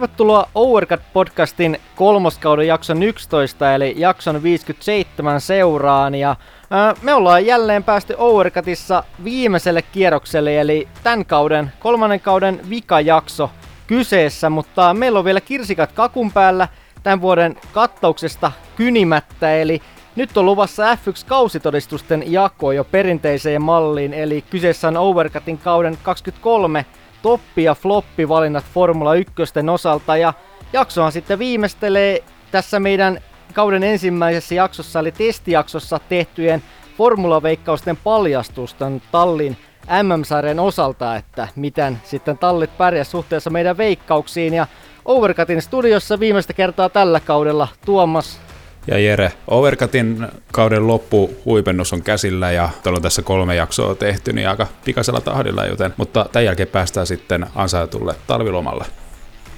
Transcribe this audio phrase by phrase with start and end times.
[0.00, 6.14] Tervetuloa Overcut-podcastin kolmoskauden jakson 11 eli jakson 57 seuraan.
[6.14, 6.36] Ja
[6.70, 13.50] ää, me ollaan jälleen päästy Overcutissa viimeiselle kierrokselle eli tämän kauden, kolmannen kauden vikajakso
[13.86, 16.68] kyseessä, mutta meillä on vielä kirsikat kakun päällä
[17.02, 19.82] tämän vuoden kattauksesta kynimättä eli
[20.16, 26.86] nyt on luvassa F1-kausitodistusten jako jo perinteiseen malliin, eli kyseessä on Overcutin kauden 23
[27.22, 29.32] toppi- ja floppi-valinnat Formula 1
[29.72, 30.16] osalta.
[30.16, 30.32] Ja
[30.72, 33.20] jaksohan sitten viimeistelee tässä meidän
[33.54, 36.62] kauden ensimmäisessä jaksossa, eli testijaksossa tehtyjen
[36.96, 39.56] Formula-veikkausten paljastusten tallin
[40.02, 44.54] MM-sarjan osalta, että miten sitten tallit pärjäs suhteessa meidän veikkauksiin.
[44.54, 44.66] Ja
[45.04, 48.40] Overcutin studiossa viimeistä kertaa tällä kaudella Tuomas
[48.86, 54.32] ja Jere, Overcutin kauden loppu huipennus on käsillä ja täällä on tässä kolme jaksoa tehty
[54.32, 58.84] niin aika pikaisella tahdilla, joten, mutta tämän jälkeen päästään sitten ansaitulle talvilomalle.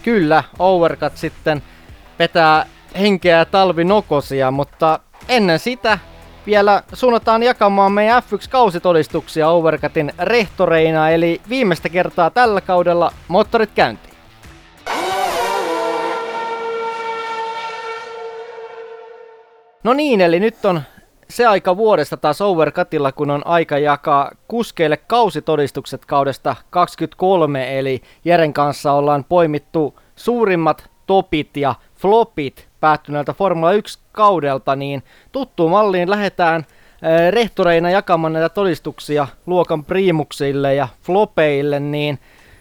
[0.02, 1.62] Kyllä, Overcut sitten
[2.18, 2.66] vetää
[2.98, 5.98] henkeä talvinokosia, mutta ennen sitä
[6.46, 14.11] vielä suunnataan jakamaan meidän F1-kausitodistuksia Overcutin rehtoreina, eli viimeistä kertaa tällä kaudella moottorit käyntiin.
[19.84, 20.82] No niin, eli nyt on
[21.28, 28.52] se aika vuodesta taas Overcutilla, kun on aika jakaa kuskeille kausitodistukset kaudesta 23, eli Jeren
[28.52, 36.66] kanssa ollaan poimittu suurimmat topit ja flopit päättyneeltä Formula 1 kaudelta, niin tuttuun malliin lähdetään
[37.02, 42.18] eh, rehtoreina jakamaan näitä todistuksia luokan primuksille ja flopeille, niin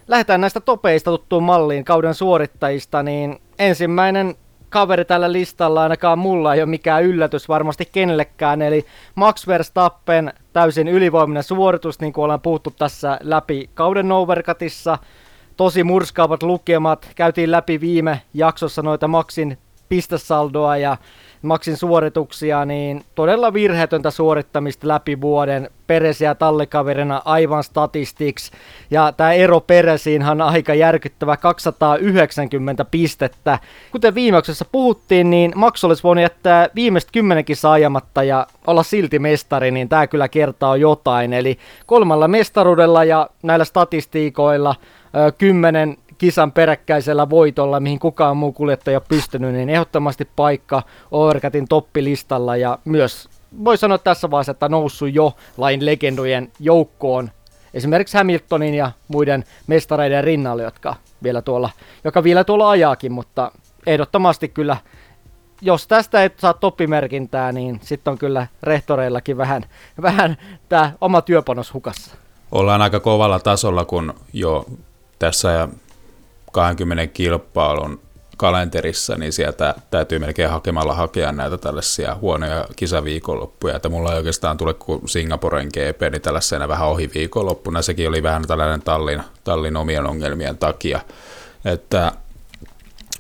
[0.08, 4.36] lähdetään näistä topeista tuttuun malliin kauden suorittajista, niin ensimmäinen
[4.72, 10.88] kaveri tällä listalla, ainakaan mulla ei ole mikään yllätys varmasti kenellekään, eli Max Verstappen täysin
[10.88, 14.98] ylivoiminen suoritus, niin kuin ollaan puhuttu tässä läpi kauden Overcutissa.
[15.58, 19.58] Tosi murskaavat lukemat, käytiin läpi viime jaksossa noita Maxin
[19.90, 20.98] pistesaldoa ja
[21.42, 25.70] Maxin suorituksia, niin todella virheetöntä suorittamista läpi vuoden.
[25.88, 28.52] Peresiä tallikaverina aivan statistiksi.
[28.92, 33.60] Ja tämä ero Peresiinhan on aika järkyttävä 290 pistettä.
[33.92, 39.72] Kuten viimeiksessä puhuttiin, niin Max olisi voinut jättää viimeistä kymmenenkin saajamatta ja olla silti mestari,
[39.72, 41.34] niin tämä kyllä kertaa jotain.
[41.34, 44.76] Eli kolmalla mestaruudella ja näillä statistiikoilla
[45.38, 52.58] kymmenen kisan peräkkäisellä voitolla, mihin kukaan muu kuljettaja ole pystynyt, niin ehdottomasti paikka Overcutin toppilistalla
[52.58, 53.30] ja myös
[53.66, 57.32] voi sanoa tässä vaiheessa, että noussut jo lain legendojen joukkoon
[57.74, 61.70] esimerkiksi Hamiltonin ja muiden mestareiden rinnalle, jotka vielä tuolla,
[62.04, 63.52] joka vielä tuolla ajaakin, mutta
[63.88, 64.78] ehdottomasti kyllä,
[65.62, 69.66] jos tästä ei saa toppimerkintää, niin sitten on kyllä rehtoreillakin vähän,
[70.02, 70.38] vähän
[70.70, 72.16] tämä oma työpanos hukassa.
[72.52, 74.66] Ollaan aika kovalla tasolla, kun jo
[75.20, 75.68] tässä
[76.52, 78.02] 20 kilpailun
[78.38, 84.58] kalenterissa, niin sieltä täytyy melkein hakemalla hakea näitä tällaisia huonoja kisaviikonloppuja, että mulla ei oikeastaan
[84.58, 89.78] tule kuin Singaporen GP, niin tällaisena vähän ohi viikonloppuna, sekin oli vähän tällainen tallin, tallin
[89.78, 91.00] omien ongelmien takia,
[91.66, 92.12] että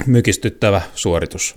[0.05, 1.55] mykistyttävä suoritus.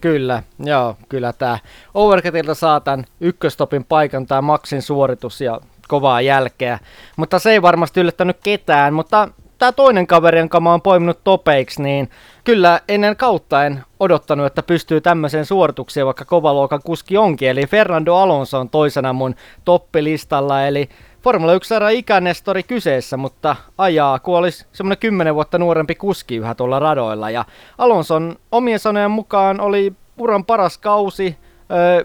[0.00, 1.58] Kyllä, joo, kyllä tämä
[1.94, 6.78] Overcutilta saa tämän ykköstopin paikan, tämä Maxin suoritus ja kovaa jälkeä,
[7.16, 11.82] mutta se ei varmasti yllättänyt ketään, mutta tämä toinen kaveri, jonka mä oon poiminut topeiksi,
[11.82, 12.10] niin
[12.44, 17.48] kyllä ennen kautta en odottanut, että pystyy tämmöiseen suoritukseen, vaikka kovaluokan kuski onkin.
[17.48, 19.34] Eli Fernando Alonso on toisena mun
[19.64, 20.88] toppilistalla, eli
[21.22, 26.78] Formula 1 ikänestori kyseessä, mutta ajaa, kun olisi semmoinen 10 vuotta nuorempi kuski yhä tuolla
[26.78, 27.30] radoilla.
[27.30, 27.44] Ja
[27.78, 31.36] Alonson omien sanojen mukaan oli uran paras kausi,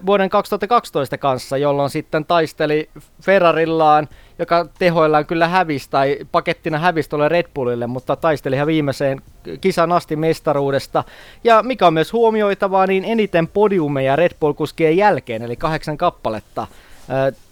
[0.05, 2.89] vuoden 2012 kanssa, jolloin sitten taisteli
[3.21, 4.07] Ferrarillaan,
[4.39, 9.21] joka tehoillaan kyllä hävisi tai pakettina hävisi tuolle Red Bullille, mutta taisteli ihan viimeiseen
[9.61, 11.03] kisan asti mestaruudesta.
[11.43, 16.67] Ja mikä on myös huomioitavaa, niin eniten podiumeja Red Bull-kuskien jälkeen, eli kahdeksan kappaletta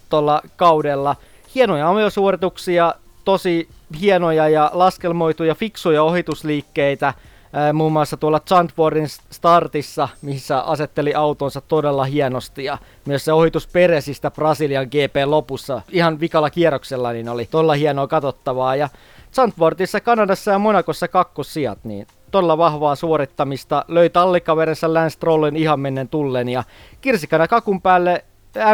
[0.08, 1.16] tuolla kaudella.
[1.54, 2.94] Hienoja suorituksia,
[3.24, 3.68] tosi
[4.00, 7.14] hienoja ja laskelmoituja fiksuja ohitusliikkeitä–
[7.72, 14.30] muun muassa tuolla Zandvoortin startissa, missä asetteli autonsa todella hienosti ja myös se ohitus Peresistä
[14.30, 18.88] Brasilian GP lopussa ihan vikalla kierroksella niin oli todella hienoa katsottavaa ja
[19.32, 26.08] Zandvoortissa, Kanadassa ja Monakossa kakkossijat, niin todella vahvaa suorittamista, löi tallikaverensa Lance Strollin ihan mennen
[26.08, 26.64] tullen ja
[27.00, 28.24] kirsikana kakun päälle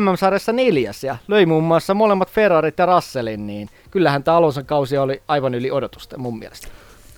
[0.00, 4.99] MM-sarjassa neljäs ja löi muun muassa molemmat Ferrarit ja Russellin, niin kyllähän tämä Alonson kausi
[4.99, 6.69] oli aivan yli odotusta mun mielestä.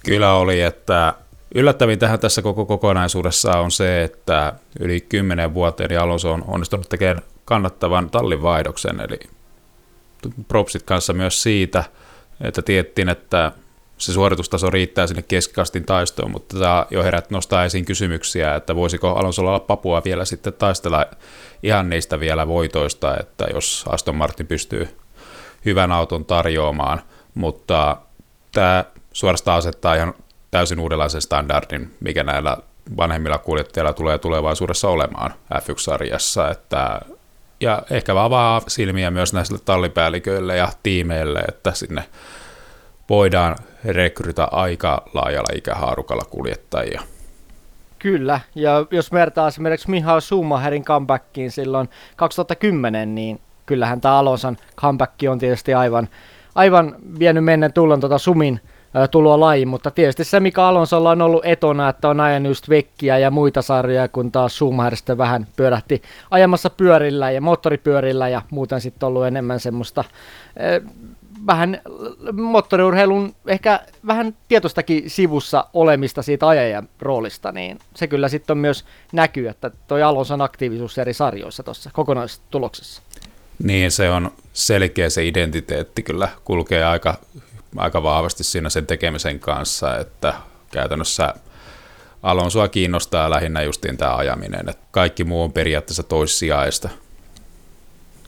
[0.04, 1.14] Kyllä oli, että
[1.54, 6.88] Yllättävin tähän tässä koko kokonaisuudessa on se, että yli 10 vuoteen niin Alonso on onnistunut
[6.88, 8.40] tekemään kannattavan tallin
[9.04, 9.18] eli
[10.48, 11.84] propsit kanssa myös siitä,
[12.40, 13.52] että tiettiin, että
[13.98, 19.08] se suoritustaso riittää sinne keskikastin taistoon, mutta tämä jo herät nostaa esiin kysymyksiä, että voisiko
[19.08, 21.06] Alonsolla olla Papua vielä sitten taistella
[21.62, 24.88] ihan niistä vielä voitoista, että jos Aston Martin pystyy
[25.64, 27.02] hyvän auton tarjoamaan,
[27.34, 27.96] mutta
[28.52, 30.14] tämä suorastaan asettaa ihan
[30.50, 32.56] täysin uudenlaisen standardin, mikä näillä
[32.96, 37.00] vanhemmilla kuljettajilla tulee tulevaisuudessa olemaan F1-sarjassa, että
[37.60, 42.04] ja ehkä avaa silmiä myös näille tallipäälliköille ja tiimeille, että sinne
[43.08, 47.02] voidaan rekrytä aika laajalla ikähaarukalla kuljettajia.
[47.98, 55.14] Kyllä, ja jos vertaa esimerkiksi Mihail Schumacherin comebackiin silloin 2010, niin kyllähän tämä Alonson comeback
[55.30, 56.08] on tietysti aivan,
[56.54, 58.60] aivan vienyt menneen tullen tuota Sumin
[59.10, 63.18] tuloa laji, mutta tietysti se, mikä Alonsolla on ollut etona, että on ajanut just vekkiä
[63.18, 68.80] ja muita sarjoja, kun taas Schumacher sitten vähän pyörähti ajamassa pyörillä ja moottoripyörillä ja muuten
[68.80, 70.04] sitten ollut enemmän semmoista
[71.46, 71.80] vähän
[72.32, 78.84] moottoriurheilun ehkä vähän tietoistakin sivussa olemista siitä ajajan roolista, niin se kyllä sitten on myös
[79.12, 83.02] näkyy, että toi Alonson aktiivisuus eri sarjoissa tuossa kokonaistuloksessa.
[83.62, 87.14] Niin, se on selkeä se identiteetti kyllä kulkee aika,
[87.76, 90.34] aika vahvasti siinä sen tekemisen kanssa, että
[90.72, 91.34] käytännössä
[92.22, 96.88] Alonsoa kiinnostaa lähinnä justiin tämä ajaminen, että kaikki muu on periaatteessa toissijaista.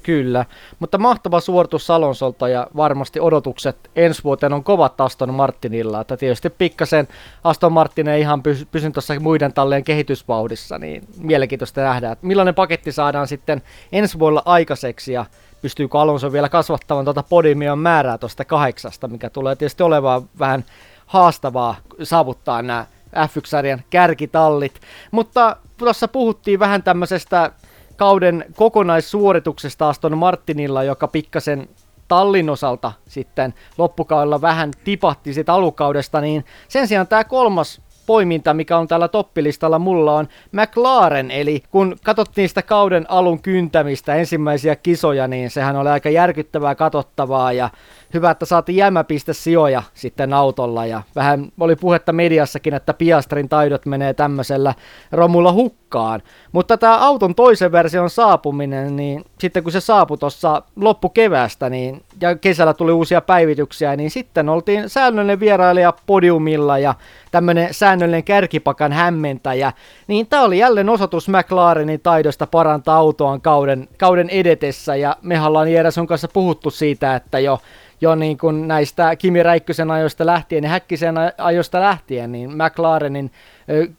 [0.02, 0.44] Kyllä,
[0.78, 6.50] mutta mahtava suoritus Salonsolta ja varmasti odotukset ensi vuoteen on kovat Aston Martinilla, että tietysti
[6.50, 7.08] pikkasen
[7.44, 12.54] Aston Martin ei ihan pysy, pysy tuossa muiden tallien kehitysvauhdissa, niin mielenkiintoista nähdä, että millainen
[12.54, 13.62] paketti saadaan sitten
[13.92, 15.26] ensi vuonna aikaiseksi ja
[15.62, 20.64] pystyykö Alonso vielä kasvattamaan tuota podimion määrää tuosta kahdeksasta, mikä tulee tietysti olemaan vähän
[21.06, 27.52] haastavaa saavuttaa nämä F1-sarjan kärkitallit, mutta tuossa puhuttiin vähän tämmöisestä
[27.96, 31.68] kauden kokonaissuorituksesta Aston Martinilla, joka pikkasen
[32.08, 38.78] tallin osalta sitten loppukaudella vähän tipahti siitä alukaudesta, niin sen sijaan tämä kolmas poiminta, mikä
[38.78, 45.28] on täällä toppilistalla mulla on McLaren, eli kun katsottiin sitä kauden alun kyntämistä, ensimmäisiä kisoja,
[45.28, 47.70] niin sehän oli aika järkyttävää katsottavaa ja
[48.14, 53.86] hyvä, että saatiin jäämäpiste sijoja sitten autolla ja vähän oli puhetta mediassakin, että Piastrin taidot
[53.86, 54.74] menee tämmöisellä
[55.12, 56.22] romulla hukkaan.
[56.52, 62.36] Mutta tämä auton toisen version saapuminen, niin sitten kun se saapui tuossa loppukeväästä niin, ja
[62.36, 66.94] kesällä tuli uusia päivityksiä, niin sitten oltiin säännöllinen vierailija podiumilla ja
[67.30, 69.72] tämmöinen säännöllinen kärkipakan hämmentäjä,
[70.06, 75.72] niin tämä oli jälleen osoitus McLarenin taidosta parantaa autoaan kauden, kauden edetessä ja me ollaan
[75.72, 77.58] Jere sun kanssa puhuttu siitä, että jo
[78.00, 83.30] jo niin kuin näistä Kimi Räikkösen ajoista lähtien ja Häkkisen ajoista lähtien, niin McLarenin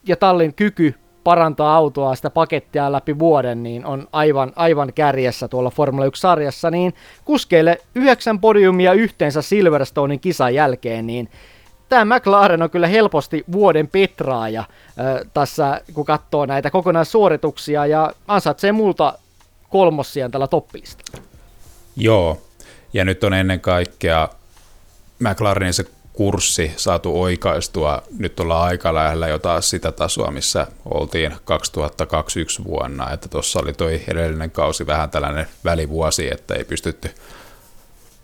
[0.07, 5.69] ja Tallin kyky parantaa autoa, sitä pakettia läpi vuoden, niin on aivan, aivan kärjessä tuolla
[5.69, 6.93] Formula 1-sarjassa, niin
[7.25, 11.29] kuskeille yhdeksän podiumia yhteensä Silverstonein kisan jälkeen, niin
[11.89, 18.71] tämä McLaren on kyllä helposti vuoden petraaja äh, tässä, kun katsoo näitä kokonaissuorituksia, ja ansaitsee
[18.71, 19.13] multa
[19.69, 21.18] kolmossiaan tällä toppilista.
[21.95, 22.37] Joo,
[22.93, 24.29] ja nyt on ennen kaikkea
[25.19, 28.03] McLarenin se kurssi saatu oikaistua.
[28.17, 33.13] Nyt ollaan aika lähellä jo taas sitä tasoa, missä oltiin 2021 vuonna.
[33.13, 37.11] Että tuossa oli toi edellinen kausi vähän tällainen välivuosi, että ei pystytty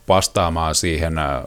[0.07, 1.43] vastaamaan siihen, äh,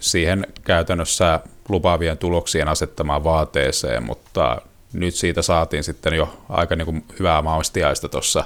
[0.00, 7.04] siihen käytännössä lupaavien tuloksien asettamaan vaateeseen, mutta nyt siitä saatiin sitten jo aika niin kuin
[7.18, 8.44] hyvää maustiaista tuossa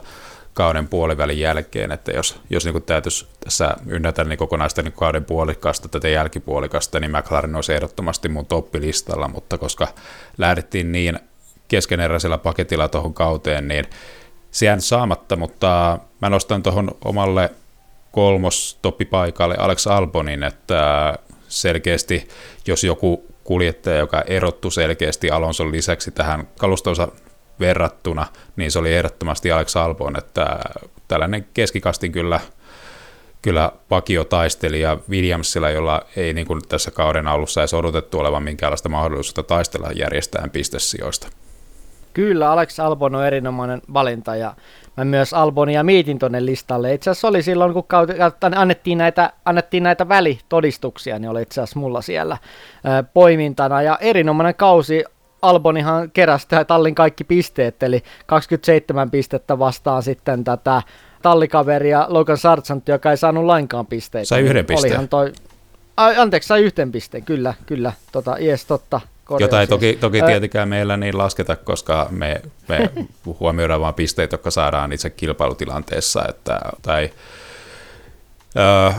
[0.59, 5.89] kauden puolivälin jälkeen, että jos, jos niin täytyisi tässä ynnätä niin kokonaista niin kauden puolikasta
[5.89, 9.89] tätä jälkipuolikasta, niin McLaren olisi ehdottomasti mun toppilistalla, mutta koska
[10.39, 11.19] lähdettiin niin
[11.69, 13.85] keskeneräisellä paketilla tuohon kauteen, niin
[14.51, 17.51] se saamatta, mutta mä nostan tuohon omalle
[18.13, 21.15] kolmos toppipaikalle Alex Albonin, että
[21.49, 22.29] selkeästi
[22.67, 27.09] jos joku kuljettaja, joka erottu selkeästi Alonson lisäksi tähän kalustonsa
[27.61, 30.59] verrattuna, niin se oli ehdottomasti Alex Albon, että
[31.09, 32.41] tällainen keskikastin kyllä,
[33.43, 38.89] kyllä vakio taistelija Williamsilla, jolla ei niin kuin tässä kauden alussa edes odotettu olevan minkäänlaista
[38.89, 41.29] mahdollisuutta taistella järjestään pistesijoista.
[42.15, 44.55] Kyllä, Alex Albon on erinomainen valinta ja
[44.97, 46.95] mä myös Albonia mietin tuonne listalle.
[46.95, 47.85] Itse asiassa oli silloin, kun
[48.57, 52.39] annettiin näitä, annettiin näitä välitodistuksia, niin oli itse asiassa mulla siellä
[53.15, 53.83] poimintana.
[53.83, 55.05] Ja erinomainen kausi
[55.43, 60.83] Albonihan keräsi tallin kaikki pisteet, eli 27 pistettä vastaan sitten tätä
[61.23, 64.29] tallikaveria Logan Sargent, joka ei saanut lainkaan pisteitä.
[64.29, 65.09] Sai yhden pisteen.
[65.09, 65.33] toi...
[65.97, 67.93] A, anteeksi, sai yhden pisteen, kyllä, kyllä.
[68.13, 69.01] Tota, yes, totta.
[69.39, 69.71] Jota ei siis.
[69.71, 72.91] toki, toki tietenkään meillä niin lasketa, koska me, me
[73.41, 77.11] huomioidaan vain pisteitä, jotka saadaan itse kilpailutilanteessa, että, tai,
[78.57, 78.93] ö,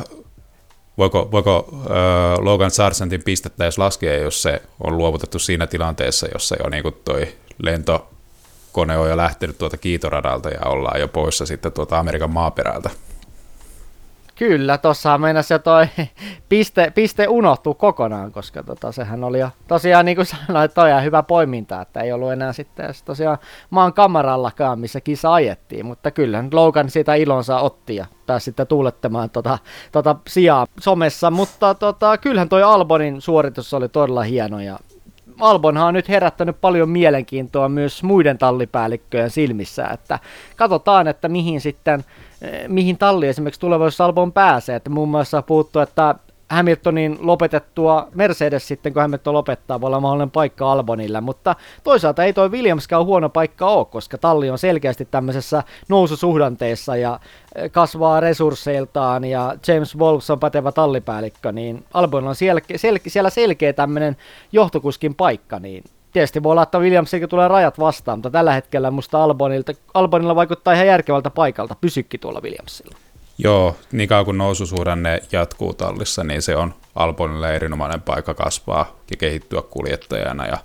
[1.00, 6.56] voiko, voiko äh, Logan Sargentin pistettä edes laskea, jos se on luovutettu siinä tilanteessa, jossa
[6.64, 7.28] jo niin toi
[7.64, 12.90] lentokone on jo lähtenyt tuota kiitoradalta ja ollaan jo poissa sitten tuota Amerikan maaperältä.
[14.40, 15.88] Kyllä, tuossa mennä se toi
[16.50, 21.04] piste, piste unohtuu kokonaan, koska tota, sehän oli jo tosiaan niin kuin sanoin, toi on
[21.04, 23.38] hyvä poiminta, että ei ollut enää sitten tosiaan
[23.70, 29.30] maan kamerallakaan, missä kisa ajettiin, mutta kyllä Logan siitä ilonsa otti ja pääsi sitten tuulettamaan
[29.30, 29.58] tota,
[29.92, 34.80] tota sijaa somessa, mutta tota, kyllähän toi Albonin suoritus oli todella hieno ja
[35.40, 40.20] Albonhan on nyt herättänyt paljon mielenkiintoa myös muiden tallipäällikköjen silmissä, että
[40.56, 42.04] katsotaan, että mihin sitten
[42.42, 44.76] Eh, mihin talli esimerkiksi tulevaisuudessa Albon pääsee.
[44.76, 46.16] Että muun muassa puhuttu, että
[46.50, 52.34] Hamiltonin lopetettua Mercedes sitten, kun Hamilton lopettaa, voi olla mahdollinen paikka Albonille, mutta toisaalta ei
[52.34, 57.20] toi Williamskaan huono paikka ole, koska talli on selkeästi tämmöisessä noususuhdanteessa ja
[57.56, 63.30] eh, kasvaa resursseiltaan ja James Wolves on pätevä tallipäällikkö, niin Albon on siellä, sel, siellä
[63.30, 64.18] selkeä tämmöinen
[64.52, 69.24] johtokuskin paikka, niin tietysti voi olla, että Williamsilta tulee rajat vastaan, mutta tällä hetkellä musta
[69.24, 71.76] Albonilta, Albonilla vaikuttaa ihan järkevältä paikalta.
[71.82, 73.09] Pysykki tuolla Williamsilla.
[73.44, 79.18] Joo, niin kauan kun noususuhdanne jatkuu tallissa, niin se on Albonille erinomainen paikka kasvaa ja
[79.18, 80.46] kehittyä kuljettajana.
[80.46, 80.58] Ja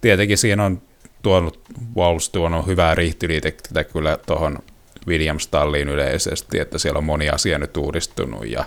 [0.00, 0.82] tietenkin siinä on
[1.22, 1.60] tuonut,
[1.96, 4.58] Wolves tuonut hyvää rihtiliitettä kyllä tuohon
[5.06, 8.64] Williams-talliin yleisesti, että siellä on moni asia nyt uudistunut ja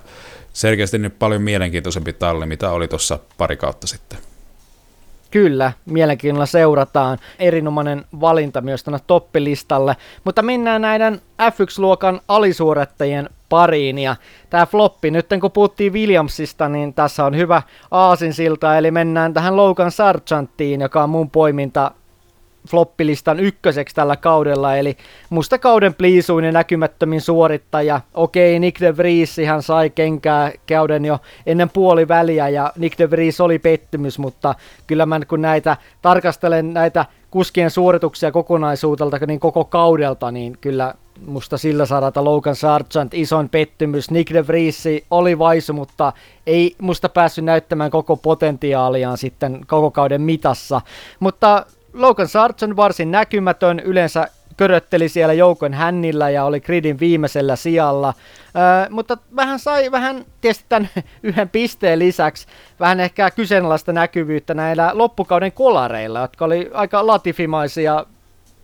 [0.53, 4.19] selkeästi nyt paljon mielenkiintoisempi talli, mitä oli tuossa pari kautta sitten.
[5.31, 7.17] Kyllä, mielenkiinnolla seurataan.
[7.39, 9.95] Erinomainen valinta myös tuonne toppilistalle.
[10.23, 13.99] Mutta mennään näiden F1-luokan alisuorittajien pariin.
[13.99, 14.15] Ja
[14.49, 19.91] tämä floppi, nyt kun puhuttiin Williamsista, niin tässä on hyvä aasinsilta, eli mennään tähän Logan
[19.91, 21.91] Sargenttiin, joka on mun poiminta
[22.69, 24.97] floppilistan ykköseksi tällä kaudella, eli
[25.29, 28.01] musta kauden pliisuin ja näkymättömin suorittaja.
[28.13, 33.41] Okei, Nick de Vries hän sai kenkää kauden jo ennen puoliväliä ja Nick de Vries
[33.41, 34.55] oli pettymys, mutta
[34.87, 40.93] kyllä mä kun näitä tarkastelen näitä kuskien suorituksia kokonaisuutelta, niin koko kaudelta, niin kyllä
[41.25, 44.11] musta sillä sarata Logan Sargent isoin pettymys.
[44.11, 46.13] Nick de Vries oli vaisu, mutta
[46.47, 50.81] ei musta päässyt näyttämään koko potentiaaliaan sitten koko kauden mitassa.
[51.19, 54.27] Mutta Logan Sargent varsin näkymätön, yleensä
[54.57, 58.13] körötteli siellä joukon hännillä ja oli gridin viimeisellä sijalla.
[58.55, 60.89] Öö, mutta vähän sai vähän tietysti tämän
[61.23, 62.47] yhden pisteen lisäksi
[62.79, 68.05] vähän ehkä kyseenalaista näkyvyyttä näillä loppukauden kolareilla, jotka oli aika latifimaisia,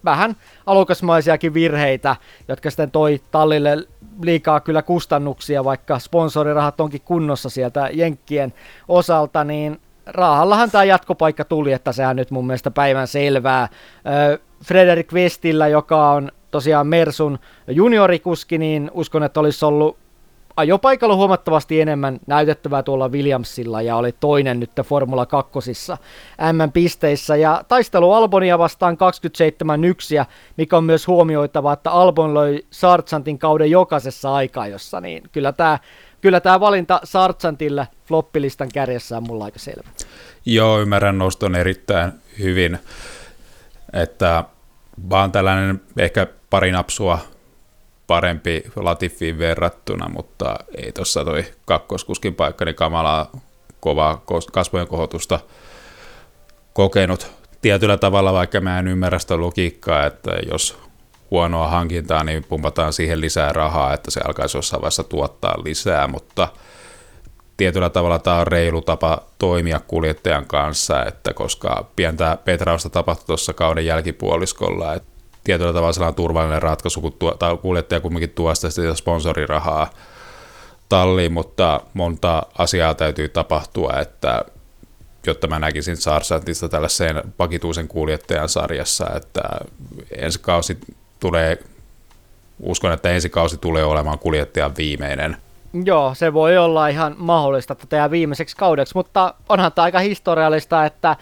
[0.05, 2.15] vähän alukasmaisiakin virheitä,
[2.47, 3.87] jotka sitten toi tallille
[4.21, 8.53] liikaa kyllä kustannuksia, vaikka sponsorirahat onkin kunnossa sieltä Jenkkien
[8.87, 13.69] osalta, niin Raahallahan tämä jatkopaikka tuli, että sehän nyt mun mielestä päivän selvää.
[14.63, 19.97] Frederik Westillä, joka on tosiaan Mersun juniorikuski, niin uskon, että olisi ollut
[20.57, 25.59] ajopaikalla huomattavasti enemmän näytettävää tuolla Williamsilla ja oli toinen nyt Formula 2
[26.53, 28.97] M-pisteissä ja taistelu Albonia vastaan
[30.21, 30.25] 27-1,
[30.57, 35.79] mikä on myös huomioitava, että Albon löi Sargenttin kauden jokaisessa aikajossa, niin kyllä tämä
[36.25, 39.89] kyllä tämä valinta Sargentille floppilistan kärjessä on mulla aika selvä.
[40.45, 42.79] Joo, ymmärrän noston erittäin hyvin,
[43.93, 44.43] että
[45.09, 47.19] vaan tällainen ehkä pari napsua
[48.07, 53.31] parempi Latifiin verrattuna, mutta ei tuossa toi kakkoskuskin paikka, niin kamalaa
[53.79, 55.39] kovaa kasvojen kohotusta
[56.73, 60.77] kokenut tietyllä tavalla, vaikka mä en ymmärrä sitä logiikkaa, että jos
[61.35, 66.47] huonoa hankintaa, niin pumpataan siihen lisää rahaa, että se alkaisi jossain vaiheessa tuottaa lisää, mutta
[67.57, 73.53] tietyllä tavalla tämä on reilu tapa toimia kuljettajan kanssa, että koska pientä petrausta tapahtui tuossa
[73.53, 75.09] kauden jälkipuoliskolla, että
[75.43, 79.89] tietyllä tavalla sellainen turvallinen ratkaisu, kun tuo, tai kuljettaja kumminkin tuo sitä sponsorirahaa
[80.89, 84.45] talliin, mutta monta asiaa täytyy tapahtua, että
[85.27, 89.41] jotta mä näkisin Sarsantista tällaiseen vakituisen kuljettajan sarjassa, että
[90.17, 90.77] ensi kausi
[91.19, 91.57] tulee,
[92.59, 95.37] uskon, että ensi kausi tulee olemaan kuljettajan viimeinen.
[95.85, 100.85] Joo, se voi olla ihan mahdollista, että tehdään viimeiseksi kaudeksi, mutta onhan tämä aika historiallista,
[100.85, 101.15] että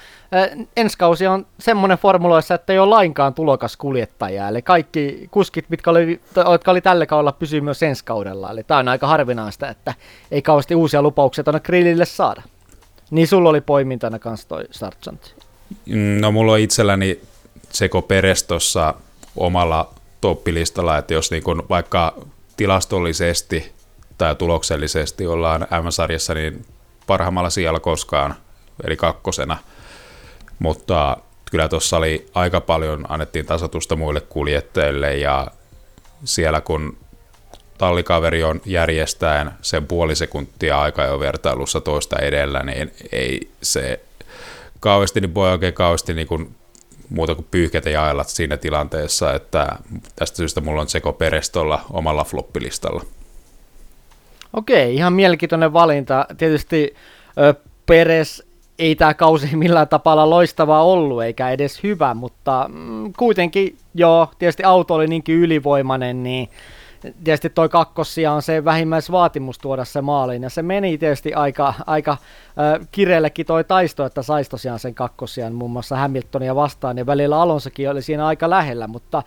[0.77, 5.89] ensi kausi on semmoinen formuloissa, että ei ole lainkaan tulokas kuljettaja, eli kaikki kuskit, mitkä
[5.89, 6.21] oli,
[6.51, 9.93] jotka oli tällä kaudella, pysyy myös ensi kaudella, eli tämä on aika harvinaista, että
[10.31, 12.41] ei kauheasti uusia lupauksia tuonne grillille saada.
[13.11, 15.35] Niin sulla oli poimintana kanssa toi Sargent.
[16.19, 17.19] No mulla on itselläni
[17.69, 18.93] Seko Peres tuossa
[19.35, 22.15] omalla toppilistalla, että jos niin kun vaikka
[22.57, 23.71] tilastollisesti
[24.17, 26.65] tai tuloksellisesti ollaan M-sarjassa, niin
[27.07, 28.35] parhaimmalla sijalla koskaan,
[28.83, 29.57] eli kakkosena.
[30.59, 31.17] Mutta
[31.51, 35.47] kyllä tuossa oli aika paljon, annettiin tasotusta muille kuljettajille ja
[36.23, 36.97] siellä kun
[37.77, 43.99] tallikaveri on järjestäen sen puoli sekuntia aika jo vertailussa toista edellä, niin ei se
[44.79, 46.55] kauheasti, niin voi oikein kauheasti niin
[47.13, 49.67] muuta kuin pyyhkeitä jaella siinä tilanteessa, että
[50.15, 53.03] tästä syystä mulla on Seko Perestolla omalla floppilistalla.
[54.53, 56.25] Okei, ihan mielenkiintoinen valinta.
[56.37, 56.95] Tietysti
[57.37, 57.53] ö,
[57.85, 58.43] Peres
[58.79, 64.63] ei tämä kausi millään tapaa loistava ollut, eikä edes hyvä, mutta mm, kuitenkin joo, tietysti
[64.63, 66.49] auto oli niinkin ylivoimainen, niin
[67.23, 72.11] tietysti toi kakkosia on se vähimmäisvaatimus tuoda se maaliin, ja se meni tietysti aika, aika
[72.11, 77.41] äh, kireellekin toi taisto, että saisi tosiaan sen kakkosian muun muassa Hamiltonia vastaan, ja välillä
[77.41, 79.23] Alonsokin oli siinä aika lähellä, mutta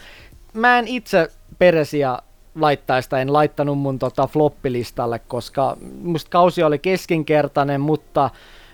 [0.53, 1.29] mä en itse
[1.59, 2.19] Peresiä
[2.55, 8.31] laittaista, en laittanut mun tota floppilistalle, koska musta kausi oli keskinkertainen, mutta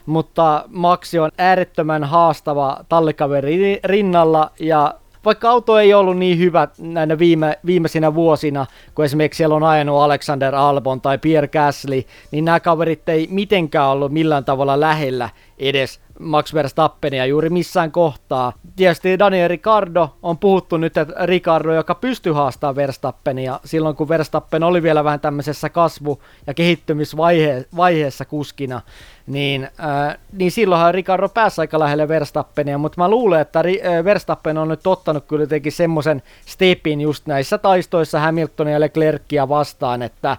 [0.06, 4.94] mutta Maxi on äärettömän haastava tallikaveri rinnalla ja
[5.24, 10.00] vaikka auto ei ollut niin hyvä näinä viime, viimeisinä vuosina, kun esimerkiksi siellä on ajanut
[10.00, 16.00] Alexander Albon tai Pierre Gasly, niin nämä kaverit ei mitenkään ollut millään tavalla lähellä edes
[16.18, 18.52] Max Verstappenia juuri missään kohtaa.
[18.76, 24.62] Tietysti Daniel Ricardo on puhuttu nyt, että Ricardo, joka pystyy haastamaan Verstappenia silloin, kun Verstappen
[24.62, 28.80] oli vielä vähän tämmöisessä kasvu- ja kehittymisvaiheessa kuskina,
[29.26, 34.58] niin, äh, niin silloinhan Ricardo pääsi aika lähelle Verstappenia, mutta mä luulen, että äh, Verstappen
[34.58, 40.36] on nyt ottanut kyllä jotenkin semmoisen stepin just näissä taistoissa Hamiltonia ja Leclercia vastaan, että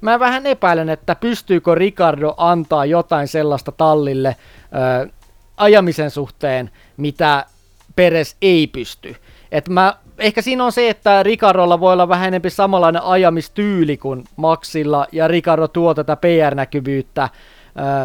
[0.00, 4.36] mä vähän epäilen, että pystyykö Ricardo antaa jotain sellaista tallille
[5.04, 5.08] ö,
[5.56, 7.46] ajamisen suhteen, mitä
[7.96, 9.16] Peres ei pysty.
[9.52, 14.24] Et mä, ehkä siinä on se, että Ricardolla voi olla vähän enemmän samanlainen ajamistyyli kuin
[14.36, 17.28] Maxilla, ja Ricardo tuo tätä PR-näkyvyyttä,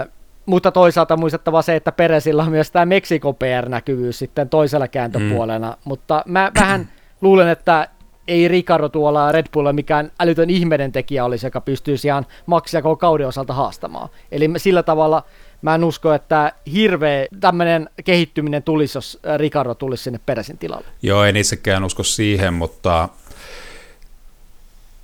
[0.03, 0.09] ö,
[0.49, 5.77] mutta toisaalta muistettava se, että Peresillä on myös tämä Meksikon PR-näkyvyys sitten toisella kääntöpuolena, mm.
[5.83, 6.89] mutta mä vähän
[7.21, 7.87] luulen, että
[8.27, 12.95] ei Ricardo tuolla Red Bulla mikään älytön ihmeiden tekijä olisi, joka pystyisi ihan maksia koko
[12.95, 14.09] kauden osalta haastamaan.
[14.31, 15.23] Eli sillä tavalla
[15.61, 20.87] mä en usko, että hirveä tämmöinen kehittyminen tulisi, jos Ricardo tulisi sinne peräsin tilalle.
[21.01, 23.09] Joo, en itsekään usko siihen, mutta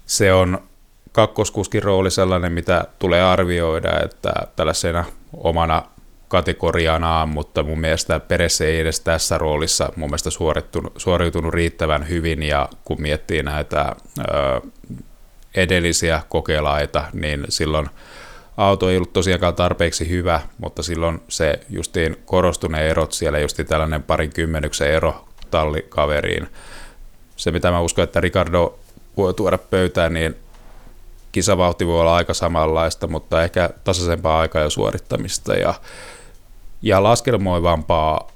[0.06, 0.58] se on
[1.12, 5.06] kakkoskuskin rooli sellainen, mitä tulee arvioida, että tällaisena
[5.38, 5.84] omana
[6.28, 10.30] kategorianaan, mutta mun mielestä Peres ei edes tässä roolissa mun mielestä
[10.98, 14.24] suoriutunut, riittävän hyvin, ja kun miettii näitä ö,
[15.56, 17.90] edellisiä kokeilaita, niin silloin
[18.58, 24.04] auto ei ollut tosiaankaan tarpeeksi hyvä, mutta silloin se justiin korostuneen erot siellä, justi tällainen
[24.04, 26.48] parin kymmenyksen ero tallikaveriin.
[27.36, 28.80] Se, mitä mä uskon, että Ricardo
[29.18, 30.36] voi tuoda pöytään, niin
[31.36, 35.54] kisavauhti voi olla aika samanlaista, mutta ehkä tasaisempaa aikaa ja suorittamista.
[35.54, 35.74] Ja
[36.82, 38.28] ja laskelmoivampaa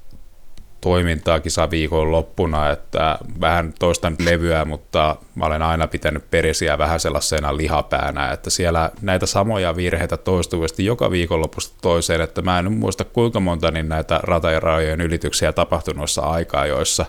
[0.80, 7.56] toimintaa kisaviikon loppuna, että vähän toistan levyä, mutta mä olen aina pitänyt perisiä vähän sellaisena
[7.56, 13.40] lihapäänä, että siellä näitä samoja virheitä toistuvasti joka viikonlopusta toiseen, että mä en muista kuinka
[13.40, 17.06] monta niin näitä rata- ja rajojen ylityksiä tapahtunut noissa aikaa, joissa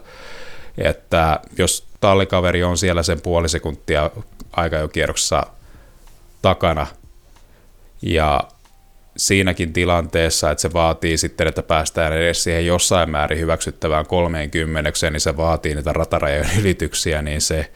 [0.78, 4.10] että jos tallikaveri on siellä sen puoli sekuntia
[4.52, 5.44] aika jo kierroksessa
[6.42, 6.88] takana
[8.02, 8.42] ja
[9.18, 15.22] siinäkin tilanteessa, että se vaatii sitten, että päästään edes siihen jossain määrin hyväksyttävään 30, niin
[15.22, 17.72] se vaatii niitä ratarajojen ylityksiä, niin se,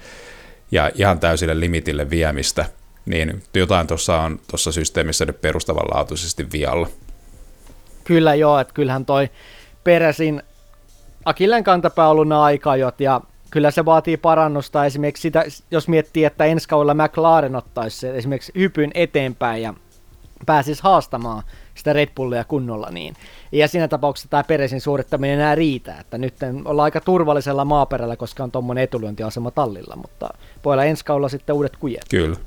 [0.71, 2.65] ja ihan täysille limitille viemistä,
[3.05, 6.87] niin jotain tuossa on tuossa systeemissä nyt perustavanlaatuisesti vialla.
[8.03, 9.29] Kyllä joo, että kyllähän toi
[9.83, 10.43] Peresin
[11.25, 13.21] Akilleen kantapää ollut aikajot ja
[13.55, 18.91] kyllä se vaatii parannusta esimerkiksi sitä, jos miettii, että ensi kaudella McLaren ottaisi esimerkiksi hypyn
[18.93, 19.73] eteenpäin ja
[20.45, 21.43] pääsisi haastamaan
[21.75, 23.15] sitä Red Bullia kunnolla niin.
[23.51, 26.33] Ja siinä tapauksessa tämä Peresin suorittaminen enää riitä, että nyt
[26.65, 30.29] ollaan aika turvallisella maaperällä, koska on tuommoinen etulyöntiasema tallilla, mutta
[30.65, 32.05] voi olla ensi kaudella sitten uudet kujet.
[32.09, 32.37] Kyllä.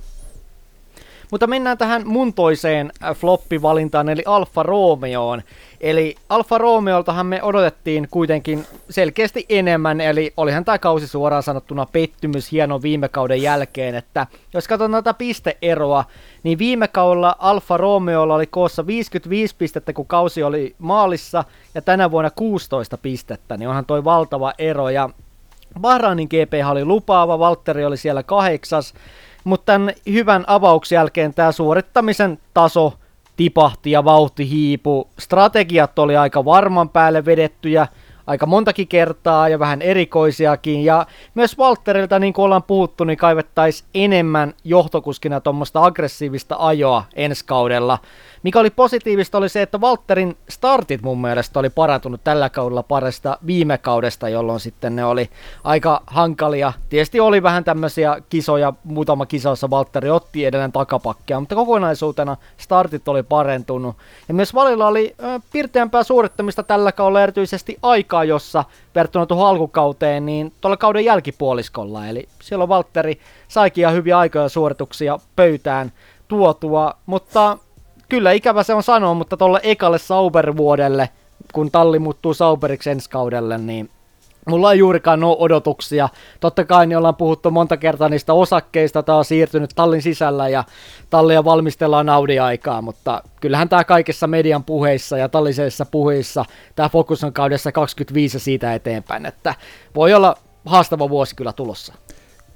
[1.31, 5.43] Mutta mennään tähän mun toiseen äh, floppivalintaan, eli Alfa Romeoon.
[5.81, 12.53] Eli Alfa Romeoltahan me odotettiin kuitenkin selkeästi enemmän, eli olihan tämä kausi suoraan sanottuna pettymys
[12.53, 16.05] hieno viime kauden jälkeen, että jos katsotaan tätä pisteeroa,
[16.43, 22.11] niin viime kaudella Alfa Romeolla oli koossa 55 pistettä, kun kausi oli maalissa, ja tänä
[22.11, 25.11] vuonna 16 pistettä, niin onhan toi valtava ero, ja
[25.81, 28.95] Bahrainin GP oli lupaava, Valtteri oli siellä kahdeksas,
[29.49, 32.93] mutta tämän hyvän avauksen jälkeen tämä suorittamisen taso
[33.37, 35.09] tipahti ja vauhti hiipu.
[35.19, 37.87] Strategiat oli aika varman päälle vedettyjä,
[38.27, 40.85] aika montakin kertaa ja vähän erikoisiakin.
[40.85, 47.45] Ja myös Walterilta, niin kuin ollaan puhuttu, niin kaivettaisiin enemmän johtokuskina tuommoista aggressiivista ajoa ensi
[47.45, 47.99] kaudella.
[48.43, 53.39] Mikä oli positiivista oli se, että Walterin startit mun mielestä oli parantunut tällä kaudella paresta
[53.47, 55.31] viime kaudesta, jolloin sitten ne oli
[55.65, 56.73] aika hankalia.
[56.89, 63.23] Tietysti oli vähän tämmöisiä kisoja, muutama kisassa Valtteri otti edelleen takapakkia, mutta kokonaisuutena startit oli
[63.23, 63.97] parentunut.
[64.29, 70.27] Ja myös valilla oli äh, pirteämpää suorittamista tällä kaudella erityisesti aikaa, jossa verrattuna tuohon alkukauteen,
[70.27, 72.07] niin tuolla kauden jälkipuoliskolla.
[72.07, 75.93] Eli silloin Valtteri saikin ihan hyviä aikoja suorituksia pöytään
[76.29, 77.59] tuotua, mutta
[78.09, 81.09] kyllä ikävä se on sanoa, mutta tuolle ekalle Sauber-vuodelle,
[81.53, 83.91] kun talli muuttuu Sauberiksi ensi kaudelle, niin
[84.49, 86.09] Mulla ei juurikaan ole odotuksia.
[86.41, 90.65] Totta kai niin ollaan puhuttu monta kertaa niistä osakkeista, tämä on siirtynyt tallin sisällä ja
[91.11, 96.45] tallia valmistellaan Audi-aikaa, mutta kyllähän tämä kaikessa median puheissa ja tallisessa puheissa,
[96.77, 99.55] tämä fokus on kaudessa 25 siitä eteenpäin, että
[99.95, 101.95] voi olla haastava vuosi kyllä tulossa.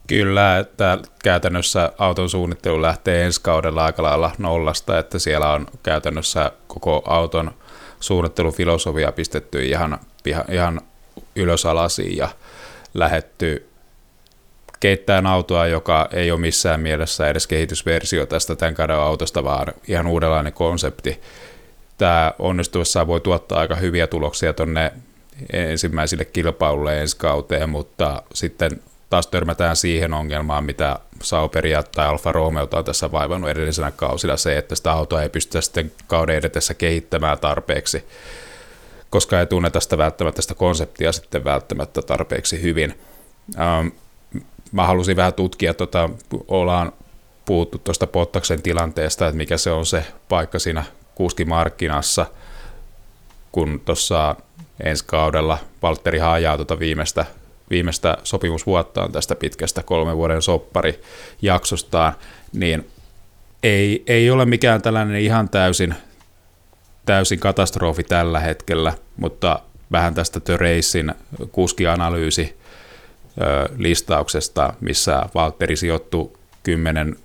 [0.07, 6.53] Kyllä, että käytännössä auton suunnittelu lähtee ensi kaudella aika lailla nollasta, että siellä on käytännössä
[6.67, 7.51] koko auton
[8.01, 10.81] suunnittelufilosofia pistetty ihan, ihan, ihan
[11.37, 12.29] ylösalasiin ja
[12.95, 13.69] lähetty
[14.81, 20.07] keittämään autoa, joka ei ole missään mielessä edes kehitysversio tästä tämän kauden autosta, vaan ihan
[20.07, 21.21] uudenlainen konsepti.
[21.99, 24.93] Tämä onnistuessaan voi tuottaa aika hyviä tuloksia tuonne
[25.53, 28.71] ensimmäisille kilpailulle ensi kauteen, mutta sitten
[29.13, 34.59] taas törmätään siihen ongelmaan, mitä Sauberia tai Alfa Romeo on tässä vaivannut edellisenä kausilla, se,
[34.59, 38.05] että sitä autoa ei pystytä sitten kauden edetessä kehittämään tarpeeksi,
[39.11, 42.99] koska ei tunneta sitä välttämättä sitä konseptia sitten välttämättä tarpeeksi hyvin.
[43.59, 43.87] Ähm,
[44.73, 46.11] mä halusin vähän tutkia, tota,
[46.49, 46.93] ollaan
[47.45, 52.27] puhuttu tuosta Pottaksen tilanteesta, että mikä se on se paikka siinä kuskimarkkinassa,
[53.53, 54.37] kun tuossa
[54.85, 57.27] ensi kaudella Valtteri haajaa tuota viimeistä
[57.71, 62.13] viimeistä sopimusvuottaan tästä pitkästä kolmen vuoden sopparijaksostaan,
[62.53, 62.87] niin
[63.63, 65.95] ei, ei ole mikään tällainen ihan täysin,
[67.07, 69.59] täysin katastrofi tällä hetkellä, mutta
[69.93, 71.15] vähän tästä Racein
[71.53, 72.57] kuskianalyysi
[73.77, 77.17] listauksesta, missä Valtteri sijoittui kymmenen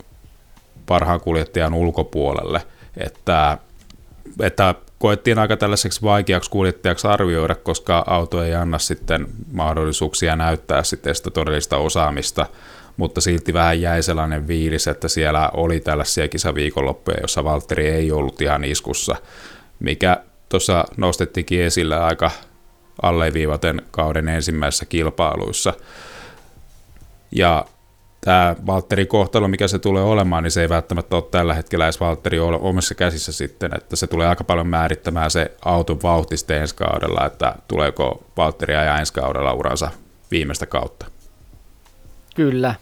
[0.85, 2.61] parhaan kuljettajan ulkopuolelle,
[2.97, 3.57] että,
[4.41, 11.15] että koettiin aika tällaiseksi vaikeaksi kuljettajaksi arvioida, koska auto ei anna sitten mahdollisuuksia näyttää sitten
[11.15, 12.45] sitä todellista osaamista,
[12.97, 18.41] mutta silti vähän jäi sellainen viilis, että siellä oli tällaisia kisaviikonloppuja, jossa Valtteri ei ollut
[18.41, 19.15] ihan iskussa,
[19.79, 22.31] mikä tuossa nostettikin esille aika
[23.01, 25.73] alleviivaten kauden ensimmäisissä kilpailuissa.
[27.31, 27.65] Ja
[28.27, 31.99] tämä Valtterin kohtalo, mikä se tulee olemaan, niin se ei välttämättä ole tällä hetkellä edes
[31.99, 37.25] Valtteri omissa käsissä sitten, että se tulee aika paljon määrittämään se auton vauhti ensi kaudella,
[37.25, 39.91] että tuleeko Valtteri ja ensi kaudella uransa
[40.31, 41.05] viimeistä kautta.
[42.35, 42.75] Kyllä,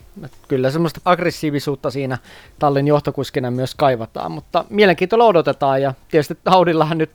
[0.48, 2.18] kyllä semmoista aggressiivisuutta siinä
[2.60, 7.12] tallin johtokuskina myös kaivataan, mutta mielenkiintoilla odotetaan ja tietysti Audillahan nyt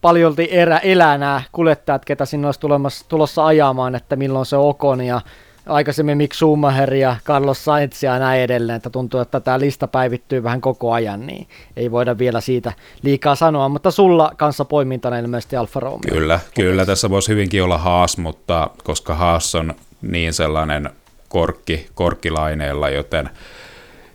[0.00, 5.20] paljolti erä elää nämä kuljettajat, ketä sinne olisi tulossa ajamaan, että milloin se Okon ja
[5.70, 10.42] aikaisemmin Mick Schumacher ja Carlos Sainz ja näin edelleen, että tuntuu, että tämä lista päivittyy
[10.42, 15.56] vähän koko ajan, niin ei voida vielä siitä liikaa sanoa, mutta sulla kanssa poimintana ilmeisesti
[15.56, 16.00] Alfa Romeo.
[16.08, 20.90] Kyllä, kyllä tässä voisi hyvinkin olla Haas, mutta koska Haas on niin sellainen
[21.28, 23.30] korkki, korkkilaineella, joten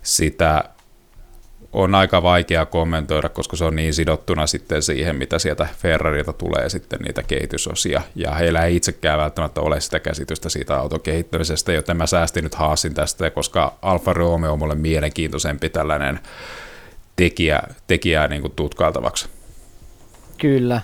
[0.01, 0.63] sitä
[1.75, 6.69] on aika vaikea kommentoida, koska se on niin sidottuna sitten siihen, mitä sieltä Ferrarilta tulee
[6.69, 8.01] sitten niitä kehitysosia.
[8.15, 12.55] Ja heillä ei itsekään välttämättä ole sitä käsitystä siitä auton kehittämisestä, joten mä säästin nyt
[12.55, 16.19] haasin tästä, koska Alfa Romeo on mulle mielenkiintoisempi tällainen
[17.15, 19.29] tekijä, tekijä niin kuin tutkailtavaksi.
[20.37, 20.81] Kyllä.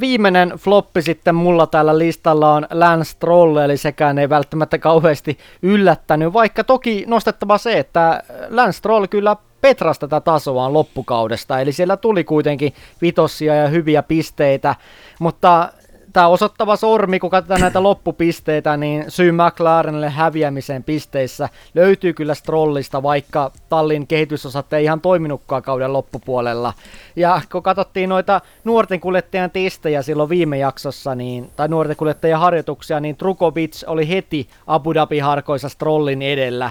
[0.00, 6.32] Viimeinen floppi sitten mulla täällä listalla on Lance Stroll, eli sekään ei välttämättä kauheasti yllättänyt,
[6.32, 12.24] vaikka toki nostettava se, että Lance Stroll kyllä Petras tätä tasoaan loppukaudesta, eli siellä tuli
[12.24, 14.74] kuitenkin vitossia ja hyviä pisteitä,
[15.18, 15.68] mutta
[16.12, 23.02] tämä osoittava sormi, kun katsotaan näitä loppupisteitä, niin syy McLarenille häviämiseen pisteissä löytyy kyllä Strollista,
[23.02, 26.72] vaikka tallin kehitysosat ei ihan toiminutkaan kauden loppupuolella.
[27.16, 33.00] Ja kun katsottiin noita nuorten kuljettajan testejä silloin viime jaksossa, niin, tai nuorten kuljettajan harjoituksia,
[33.00, 36.70] niin Trukovic oli heti Abu Dhabi-harkoissa Strollin edellä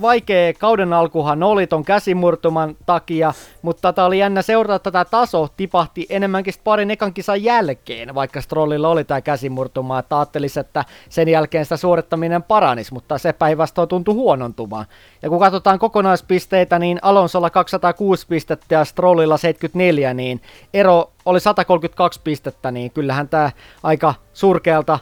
[0.00, 3.32] vaikea kauden alkuhan oli ton käsimurtuman takia,
[3.62, 8.88] mutta tämä oli jännä seurata tätä taso tipahti enemmänkin parin ekan kisan jälkeen, vaikka Strollilla
[8.88, 14.14] oli tämä käsimurtuma, että ajattelisi, että sen jälkeen sitä suorittaminen paranisi, mutta se päinvastoin tuntui
[14.14, 14.86] huonontumaan.
[15.22, 20.42] Ja kun katsotaan kokonaispisteitä, niin Alonsolla 206 pistettä ja Strollilla 74, niin
[20.74, 23.50] ero oli 132 pistettä, niin kyllähän tämä
[23.82, 24.98] aika surkealta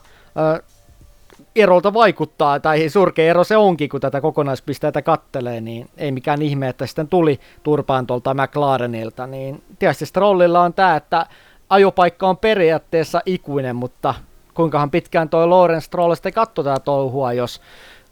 [1.57, 6.69] erolta vaikuttaa, tai surkea ero se onkin, kun tätä kokonaispisteitä kattelee, niin ei mikään ihme,
[6.69, 11.27] että sitten tuli turpaan tuolta McLarenilta, niin tietysti Strollilla on tämä, että
[11.71, 14.15] ajopaikka on periaatteessa ikuinen, mutta
[14.55, 17.61] kuinkahan pitkään toi Lorenz Stroll sitten katsoo tätä touhua, jos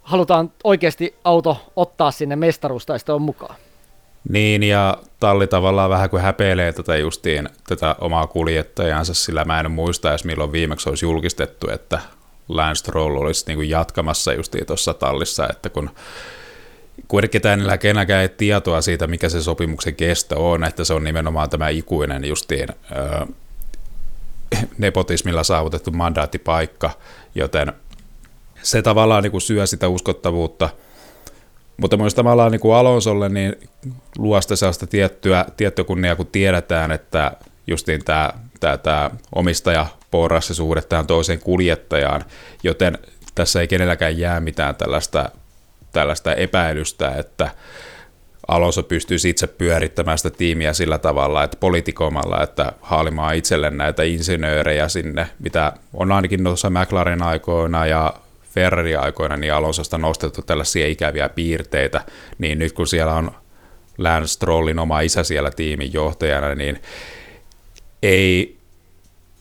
[0.02, 3.55] halutaan oikeasti auto ottaa sinne mestaruustaistoon mukaan.
[4.28, 9.70] Niin, ja talli tavallaan vähän kuin häpeilee tätä justiin, tätä omaa kuljettajansa, sillä mä en
[9.70, 11.98] muista edes milloin viimeksi olisi julkistettu, että
[12.56, 15.90] Lance Stroll olisi niin kuin jatkamassa justiin tuossa tallissa, että kun
[17.08, 21.50] kuitenkin tämä kenelläkään ei tietoa siitä, mikä se sopimuksen kesto on, että se on nimenomaan
[21.50, 23.26] tämä ikuinen justiin öö,
[24.78, 26.90] nepotismilla saavutettu mandaattipaikka,
[27.34, 27.72] joten
[28.62, 30.68] se tavallaan niin kuin syö sitä uskottavuutta.
[31.76, 33.56] Mutta myös tavallaan niin kuin Alonsolle niin
[34.18, 37.32] luo sitä tiettyä, tiettyä kunnia, kun tiedetään, että
[37.66, 38.32] justiin tämä,
[38.62, 39.87] tämä, tämä omistaja
[40.40, 42.25] suhde tähän toiseen kuljettajaan,
[42.62, 42.98] joten
[43.35, 45.31] tässä ei kenelläkään jää mitään tällaista,
[45.92, 47.51] tällaista epäilystä, että
[48.48, 54.88] Alonso pystyisi itse pyörittämään sitä tiimiä sillä tavalla, että politikoimalla, että haalimaan itselle näitä insinöörejä
[54.88, 58.14] sinne, mitä on ainakin tuossa McLaren aikoina ja
[58.55, 62.01] Ferrari-aikoina niin Alonsosta nostettu tällaisia ikäviä piirteitä,
[62.38, 63.31] niin nyt kun siellä on
[63.98, 66.83] Lance Strollin oma isä siellä tiimin johtajana, niin
[68.02, 68.56] ei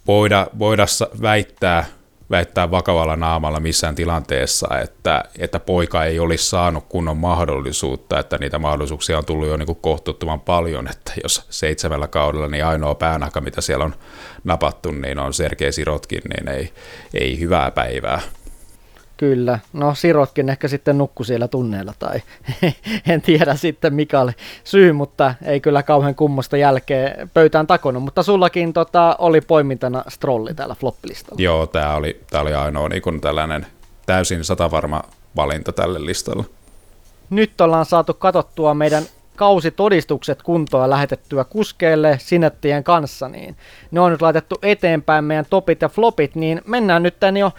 [0.07, 0.85] voida, voida
[1.21, 1.85] väittää,
[2.31, 8.59] väittää vakavalla naamalla missään tilanteessa, että, että poika ei olisi saanut kunnon mahdollisuutta, että niitä
[8.59, 13.61] mahdollisuuksia on tullut jo niin kohtuuttoman paljon, että jos seitsemällä kaudella niin ainoa päänahka, mitä
[13.61, 13.95] siellä on
[14.43, 16.73] napattu, niin on Sergei Sirotkin, niin ei,
[17.13, 18.21] ei hyvää päivää.
[19.21, 19.59] Kyllä.
[19.73, 22.21] No Sirotkin ehkä sitten nukku siellä tunneilla tai
[23.09, 24.31] en tiedä sitten mikä oli
[24.63, 28.03] syy, mutta ei kyllä kauhean kummosta jälkeen pöytään takonut.
[28.03, 31.41] Mutta sullakin tota, oli poimintana strolli täällä floppilistalla.
[31.41, 33.65] Joo, tämä oli, tää oli ainoa niin kun tällainen
[34.05, 35.01] täysin satavarma
[35.35, 36.45] valinta tälle listalle.
[37.29, 39.03] Nyt ollaan saatu katottua meidän
[39.35, 43.55] kausitodistukset kuntoa lähetettyä kuskeille sinettien kanssa, niin
[43.91, 47.51] ne on nyt laitettu eteenpäin meidän topit ja flopit, niin mennään nyt tänne jo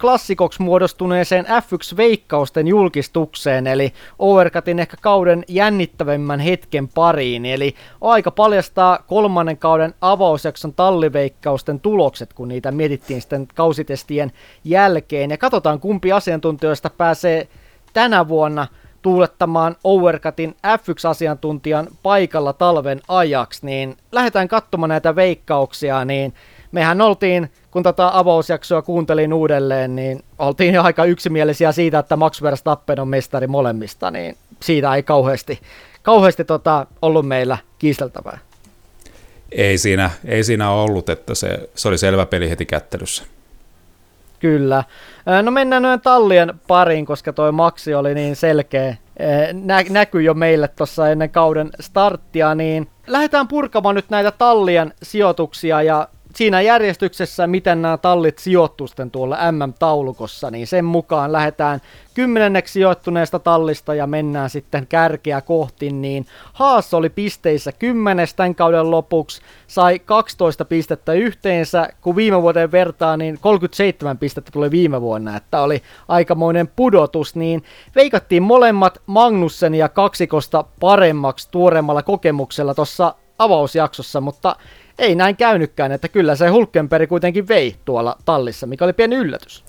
[0.00, 9.58] klassikoksi muodostuneeseen F1-veikkausten julkistukseen, eli Overcutin ehkä kauden jännittävimmän hetken pariin, eli aika paljastaa kolmannen
[9.58, 14.32] kauden avausjakson talliveikkausten tulokset, kun niitä mietittiin sitten kausitestien
[14.64, 17.48] jälkeen, ja katsotaan kumpi asiantuntijoista pääsee
[17.92, 18.66] tänä vuonna
[19.02, 26.34] tuulettamaan Overcutin F1-asiantuntijan paikalla talven ajaksi, niin lähdetään katsomaan näitä veikkauksia, niin
[26.72, 32.42] mehän oltiin, kun tätä avausjaksoa kuuntelin uudelleen, niin oltiin jo aika yksimielisiä siitä, että Max
[32.42, 35.60] Verstappen on mestari molemmista, niin siitä ei kauheasti,
[36.02, 38.38] kauheasti tota, ollut meillä kiisteltävää.
[39.52, 43.24] Ei siinä, ei siinä ollut, että se, se oli selvä peli heti kättelyssä.
[44.40, 44.84] Kyllä.
[45.42, 48.96] No mennään noin tallien pariin, koska toi maksi oli niin selkeä.
[49.52, 55.82] Nä- näkyy jo meille tuossa ennen kauden starttia, niin lähdetään purkamaan nyt näitä tallien sijoituksia
[55.82, 61.80] ja siinä järjestyksessä, miten nämä tallit sijoittusten tuolla MM-taulukossa, niin sen mukaan lähdetään
[62.14, 68.90] kymmenenneksi sijoittuneesta tallista ja mennään sitten kärkeä kohti, niin Haas oli pisteissä 10 tämän kauden
[68.90, 75.36] lopuksi, sai 12 pistettä yhteensä, kun viime vuoden vertaa, niin 37 pistettä tuli viime vuonna,
[75.36, 77.64] että oli aikamoinen pudotus, niin
[77.94, 84.56] veikattiin molemmat Magnussen ja kaksikosta paremmaksi tuoremmalla kokemuksella tuossa avausjaksossa, mutta
[85.00, 89.64] ei näin käynytkään, että kyllä se Hulkenberg kuitenkin vei tuolla tallissa, mikä oli pieni yllätys.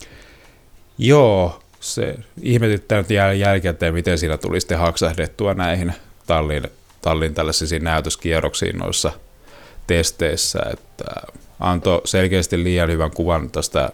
[0.98, 5.94] Joo, se ihmetyttää nyt jäl- jälkikäteen, miten siinä tuli sitten haksahdettua näihin
[6.28, 6.64] tallin,
[7.02, 9.12] tallin tällaisiin näytöskierroksiin noissa
[9.88, 11.06] testeissä, että
[11.60, 13.90] antoi selkeästi liian hyvän kuvan tästä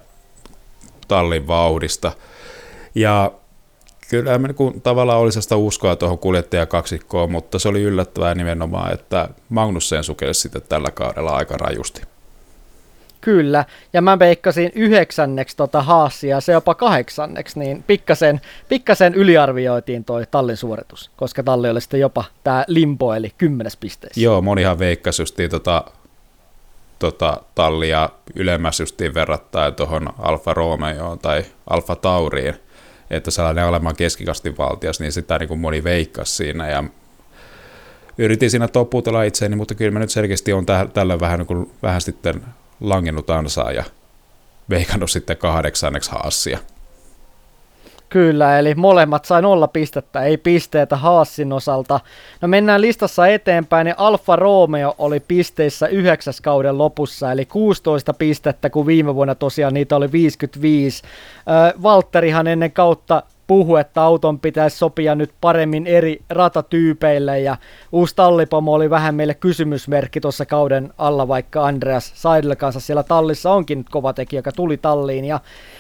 [1.08, 2.12] tallin vauhdista.
[2.96, 3.32] Ja
[4.10, 9.30] kyllä mä niin tavallaan oli sitä uskoa tuohon kuljettajakaksikkoon, mutta se oli yllättävää nimenomaan, että
[9.50, 12.02] Magnussen sukelsi sitten tällä kaudella aika rajusti.
[13.22, 20.26] Kyllä, ja mä veikkasin yhdeksänneksi tota haasia, se jopa kahdeksanneksi, niin pikkasen, pikkasen yliarvioitiin toi
[20.32, 24.22] tallin suoritus, koska talli oli sitten jopa tämä limbo, eli kymmenes pisteessä.
[24.22, 25.84] Joo, monihan veikkasi justiin tota,
[27.00, 32.56] tota tallia ylemmäs justiin verrattain tuohon Alfa Romeoon tai Alfa Tauriin,
[33.10, 36.84] että sellainen olemaan keskikastin valtias, niin sitä niin kuin moni veikkasi siinä ja
[38.18, 41.72] yritin siinä toputella itseäni, mutta kyllä mä nyt selkeästi on täh- tällä vähän, niin kuin,
[41.84, 42.46] vähän sitten
[42.80, 43.84] langennut ansaa ja
[44.70, 46.60] veikannut sitten kahdeksanneksi haassia.
[48.18, 52.00] Kyllä, eli molemmat sai nolla pistettä, ei pisteitä Haassin osalta.
[52.42, 58.70] No mennään listassa eteenpäin, niin Alfa Romeo oli pisteissä yhdeksäs kauden lopussa, eli 16 pistettä,
[58.70, 61.04] kun viime vuonna tosiaan niitä oli 55.
[61.84, 67.58] Valtterihan ennen kautta puhu, että auton pitäisi sopia nyt paremmin eri ratatyypeille ja
[67.92, 73.52] uusi tallipomo oli vähän meille kysymysmerkki tuossa kauden alla, vaikka Andreas Seidel kanssa siellä tallissa
[73.52, 75.40] onkin kova tekijä, joka tuli talliin ja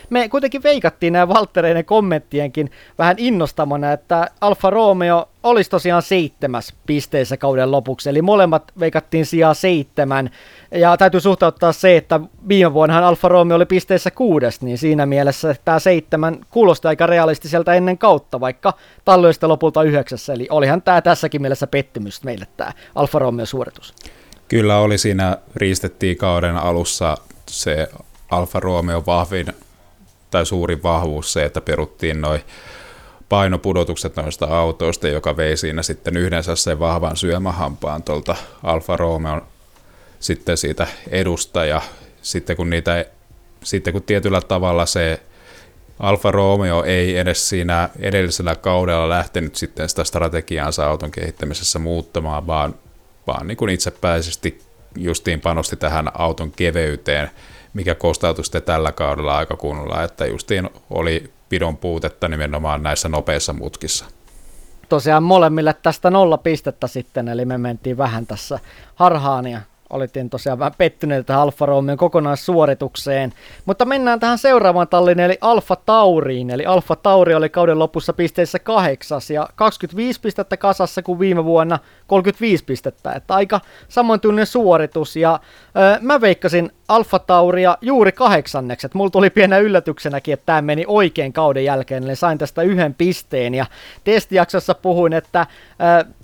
[0.09, 7.37] me kuitenkin veikattiin nämä Valttereiden kommenttienkin vähän innostamana, että Alfa Romeo olisi tosiaan seitsemäs pisteessä
[7.37, 10.29] kauden lopuksi, eli molemmat veikattiin sijaa seitsemän.
[10.71, 15.55] Ja täytyy suhtauttaa se, että viime vuonnahan Alfa Romeo oli pisteessä kuudes, niin siinä mielessä
[15.65, 18.73] tämä seitsemän kuulosti aika realistiselta ennen kautta, vaikka
[19.05, 23.93] talloista lopulta yhdeksässä, eli olihan tämä tässäkin mielessä pettymys meille tämä Alfa Romeo suoritus.
[24.47, 27.17] Kyllä oli siinä, riistettiin kauden alussa
[27.49, 27.87] se
[28.31, 29.47] Alfa Romeo vahvin
[30.31, 32.41] tai suuri vahvuus se, että peruttiin noin
[33.29, 39.41] painopudotukset noista autoista, joka vei siinä sitten yhdensä sen vahvan syömähampaan tuolta Alfa Romeo
[40.19, 41.65] sitten siitä edusta.
[41.65, 41.81] Ja
[42.21, 43.05] sitten kun niitä
[43.63, 45.21] sitten kun tietyllä tavalla se
[45.99, 52.75] Alfa Romeo ei edes siinä edellisellä kaudella lähtenyt sitten sitä strategiaansa auton kehittämisessä muuttamaan, vaan,
[53.27, 54.61] vaan niin kuin itsepäisesti
[54.95, 57.31] justiin panosti tähän auton keveyteen,
[57.77, 63.53] mikä kostautui sitten tällä kaudella aika kunnolla, että justiin oli pidon puutetta nimenomaan näissä nopeissa
[63.53, 64.05] mutkissa.
[64.89, 68.59] Tosiaan molemmille tästä nolla pistettä sitten, eli me mentiin vähän tässä
[68.95, 73.33] harhaan ja olittiin tosiaan vähän pettyneitä Alfa Romeon kokonaissuoritukseen.
[73.65, 76.49] Mutta mennään tähän seuraavaan talliin, eli Alfa Tauriin.
[76.49, 81.79] Eli Alfa Tauri oli kauden lopussa pisteissä kahdeksas ja 25 pistettä kasassa kuin viime vuonna
[82.07, 83.11] 35 pistettä.
[83.11, 85.39] Että aika samantyinen suoritus ja
[85.77, 88.87] öö, mä veikkasin Alfa Tauria juuri kahdeksanneksi.
[88.93, 93.53] Mulla tuli pienä yllätyksenäkin, että tämä meni oikein kauden jälkeen, eli sain tästä yhden pisteen.
[93.55, 93.65] Ja
[94.03, 95.47] testijaksossa puhuin, että, äh,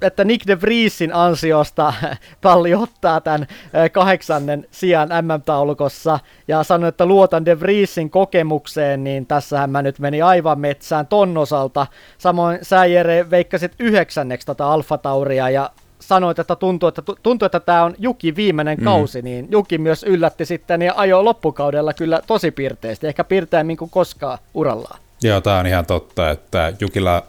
[0.02, 1.93] että Nick de Vriesin ansiosta
[2.41, 6.19] talli ottaa tämän äh, kahdeksannen sijan MM-taulukossa.
[6.47, 11.38] Ja sanoin, että luotan de Vriesin kokemukseen, niin tässähän mä nyt meni aivan metsään ton
[11.38, 11.88] osalta.
[12.17, 15.69] Samoin sä Jere veikkasit yhdeksänneksi tota Alfa Tauria ja
[16.07, 18.83] sanoit, että tuntuu, että, tuntuu, että tämä on Juki viimeinen mm.
[18.83, 23.89] kausi, niin Juki myös yllätti sitten ja ajoi loppukaudella kyllä tosi pirteästi, ehkä pirteämmin kuin
[23.89, 24.99] koskaan urallaan.
[25.21, 27.23] Joo, tämä on ihan totta, että Jukilla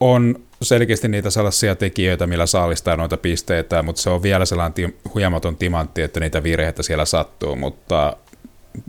[0.00, 4.96] on selkeästi niitä sellaisia tekijöitä, millä saalistaa noita pisteitä, mutta se on vielä sellainen ti-
[5.14, 8.16] huimaton timantti, että niitä virheitä siellä sattuu, mutta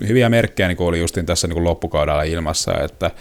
[0.08, 3.12] hyviä merkkejä niin oli justin tässä niin loppukaudella ilmassa, että,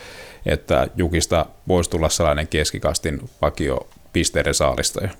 [0.47, 5.11] että Jukista voisi tulla sellainen keskikastin vakio pisteiden saalistaja.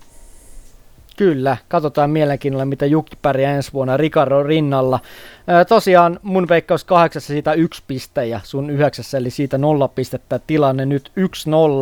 [1.19, 4.99] Kyllä, katsotaan mielenkiinnolla, mitä Jukki pärjää ensi vuonna Ricardo rinnalla.
[5.47, 10.39] Ää, tosiaan mun veikkaus kahdeksassa siitä yksi piste ja sun yhdeksässä, eli siitä nolla pistettä
[10.47, 11.11] tilanne nyt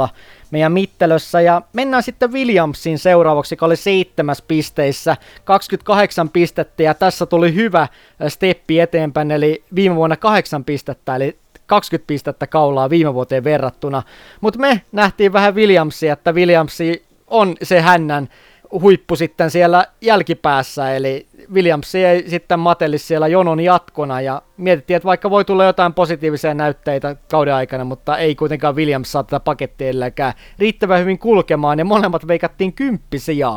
[0.06, 0.10] 1-0
[0.52, 1.42] meidän mittelössä.
[1.42, 7.88] Ja mennään sitten Williamsiin seuraavaksi, joka oli seitsemäs pisteissä, 28 pistettä ja tässä tuli hyvä
[8.28, 14.04] steppi eteenpäin, eli viime vuonna kahdeksan pistettä, eli 20 pistettä kaulaa viime vuoteen verrattuna.
[14.42, 18.30] Mutta me nähtiin vähän Williamsia, että Williamsi on se hännän
[18.72, 25.06] huippu sitten siellä jälkipäässä, eli Williams ei sitten mateli siellä jonon jatkona, ja mietittiin, että
[25.06, 29.88] vaikka voi tulla jotain positiivisia näytteitä kauden aikana, mutta ei kuitenkaan Williams saa tätä pakettia
[29.88, 33.48] edelläkään riittävän hyvin kulkemaan, ja molemmat veikattiin kymppisiä,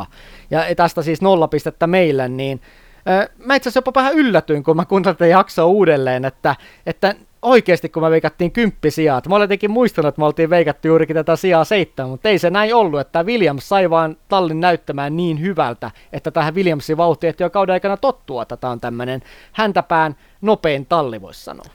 [0.50, 2.60] ja tästä siis nolla pistettä meille, niin
[3.38, 8.02] Mä itse asiassa jopa vähän yllätyin, kun mä kuuntelin jaksoa uudelleen, että, että oikeasti, kun
[8.02, 9.28] me veikattiin kymppisijaat.
[9.28, 12.50] Mä olen jotenkin muistanut, että me oltiin veikattu juurikin tätä sijaa seitsemän, mutta ei se
[12.50, 17.42] näin ollut, että Williams sai vaan tallin näyttämään niin hyvältä, että tähän Williamsin vauhtiin ehti
[17.42, 19.22] jo kauden aikana tottua, että tämä on tämmöinen
[19.52, 21.66] häntäpään nopein talli, voisi sanoa.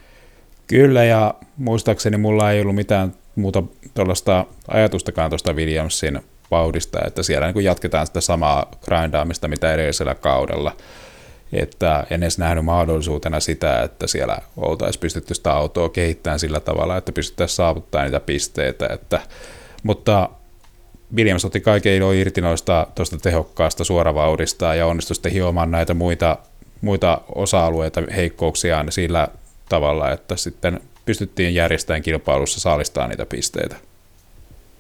[0.67, 6.19] Kyllä, ja muistaakseni mulla ei ollut mitään muuta tuollaista ajatustakaan tuosta Williamsin
[6.51, 10.71] vauhdista, että siellä niin jatketaan sitä samaa grindaamista, mitä edellisellä kaudella
[11.62, 16.98] että en edes nähnyt mahdollisuutena sitä, että siellä oltaisiin pystytty sitä autoa kehittämään sillä tavalla,
[16.98, 19.22] että pystyttäisiin saavuttaa niitä pisteitä, että,
[19.84, 20.30] mutta
[21.15, 26.38] Williams otti kaiken ilo irti noista tuosta tehokkaasta suoravauhdista ja onnistui sitten hiomaan näitä muita,
[26.82, 29.27] muita osa-alueita heikkouksiaan sillä
[29.69, 33.75] tavalla, että sitten pystyttiin järjestämään kilpailussa saalistaa niitä pisteitä.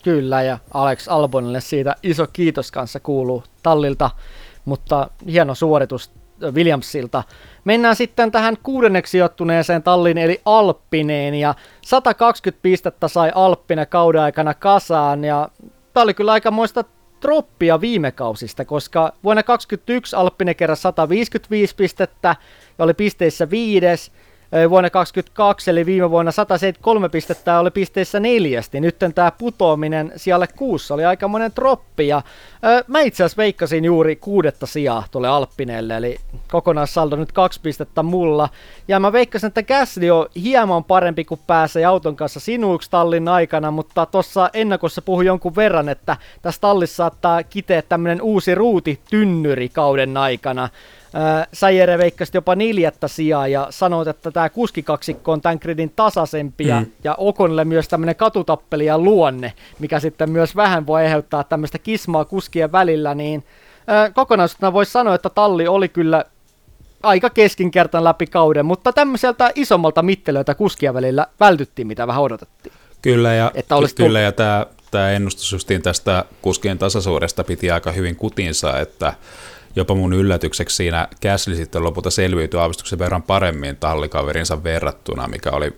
[0.03, 4.11] Kyllä, ja Alex Albonille siitä iso kiitos kanssa kuuluu tallilta,
[4.65, 6.11] mutta hieno suoritus
[6.51, 7.23] Williamsilta.
[7.65, 14.53] Mennään sitten tähän kuudenneksi sijoittuneeseen talliin eli Alppineen ja 120 pistettä sai Alppine kauden aikana
[14.53, 15.49] kasaan ja
[15.93, 16.83] tämä oli kyllä aika muista
[17.19, 22.35] troppia viime kausista, koska vuonna 2021 Alppine kerran 155 pistettä
[22.77, 24.11] ja oli pisteissä viides.
[24.69, 28.81] Vuonna 2022, eli viime vuonna 173 pistettä oli pisteissä neljästi.
[28.81, 32.21] Nyt tämä putoaminen siellä kuussa oli aika monen troppi, ja
[32.87, 36.17] mä itse asiassa veikkasin juuri kuudetta sijaa tuolle Alppineelle, eli
[36.51, 38.49] kokonaissaldo nyt kaksi pistettä mulla.
[38.87, 43.71] Ja mä veikkasin, että Gasly on hieman parempi kuin pääsee auton kanssa sinuiksi tallin aikana,
[43.71, 49.69] mutta tuossa ennakossa puhui jonkun verran, että tässä tallissa saattaa kiteä tämmöinen uusi ruuti tynnyri
[49.69, 50.17] kauden
[51.53, 56.85] Säjere veikkasi jopa neljättä sijaa ja sanoit, että tämä kuskikaksikko on tämän gridin tasaisempi mm.
[57.03, 62.71] ja Okonille myös tämmöinen katutappelija luonne, mikä sitten myös vähän voi aiheuttaa tämmöistä kismaa kuskien
[62.71, 63.43] välillä, niin
[64.13, 66.25] kokonaisuutena voisi sanoa, että talli oli kyllä
[67.03, 72.73] aika keskinkertan läpi kauden, mutta tämmöiseltä isommalta mittelöitä kuskien välillä vältyttiin, mitä vähän odotettiin.
[73.01, 77.91] Kyllä, ja, että olisi kyllä, ja tämä, tämä ennustus justiin tästä kuskien tasaisuudesta piti aika
[77.91, 79.13] hyvin kutinsa, että
[79.75, 85.75] jopa mun yllätykseksi siinä Käsli sitten lopulta selviytyi aavistuksen verran paremmin tallikaverinsa verrattuna, mikä oli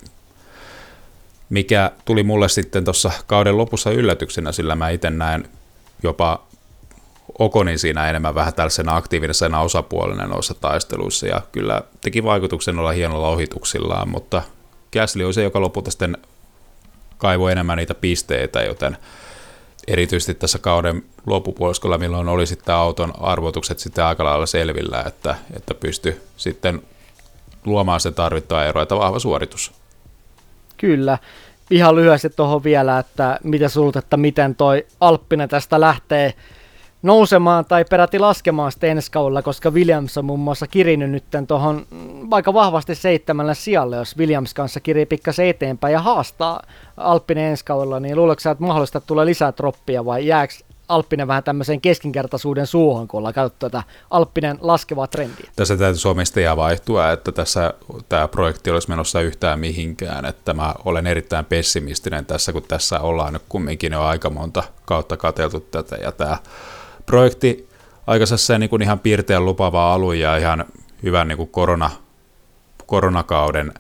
[1.49, 5.49] mikä tuli mulle sitten tuossa kauden lopussa yllätyksenä, sillä mä itse näen
[6.03, 6.47] jopa
[7.39, 13.27] Okonin siinä enemmän vähän tällaisena aktiivisena osapuolena noissa taisteluissa, ja kyllä teki vaikutuksen olla hienolla
[13.27, 14.41] ohituksillaan, mutta
[14.91, 16.17] Käsli oli se, joka lopulta sitten
[17.17, 18.97] kaivoi enemmän niitä pisteitä, joten
[19.88, 25.73] erityisesti tässä kauden loppupuoliskolla, milloin oli sitten auton arvotukset sitten aika lailla selvillä, että, että
[25.73, 26.81] pystyi sitten
[27.65, 29.71] luomaan se tarvittava ero, että vahva suoritus.
[30.77, 31.17] Kyllä.
[31.71, 36.33] Ihan lyhyesti tuohon vielä, että mitä sulta, että miten toi Alppinen tästä lähtee
[37.01, 41.85] nousemaan tai peräti laskemaan sitten ensi kaudella, koska Williams on muun muassa kirinyt nyt tuohon
[42.29, 46.61] vaikka vahvasti seitsemällä sijalle, jos Williams kanssa kirii pikkasen eteenpäin ja haastaa
[46.97, 50.53] Alppinen ensi kaudella, niin luuletko että mahdollista tulee lisää troppia vai jääkö
[50.87, 55.49] Alppinen vähän tämmöiseen keskinkertaisuuden suohon, kun ollaan käytetty tätä Alppinen laskevaa trendiä.
[55.55, 57.73] Tässä täytyy omistajaa vaihtua, että tässä
[58.09, 63.33] tämä projekti olisi menossa yhtään mihinkään, että mä olen erittäin pessimistinen tässä, kun tässä ollaan
[63.33, 66.37] nyt kumminkin jo aika monta kautta katseltu tätä, ja tämä
[67.08, 67.70] projekti
[68.08, 68.26] aika
[68.60, 70.66] niin kuin ihan piirteän lupaava alue ja ihan
[71.03, 71.89] hyvän niin kuin korona,
[72.86, 73.74] koronakauden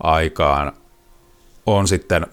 [0.00, 0.72] aikaan
[1.66, 2.26] on sitten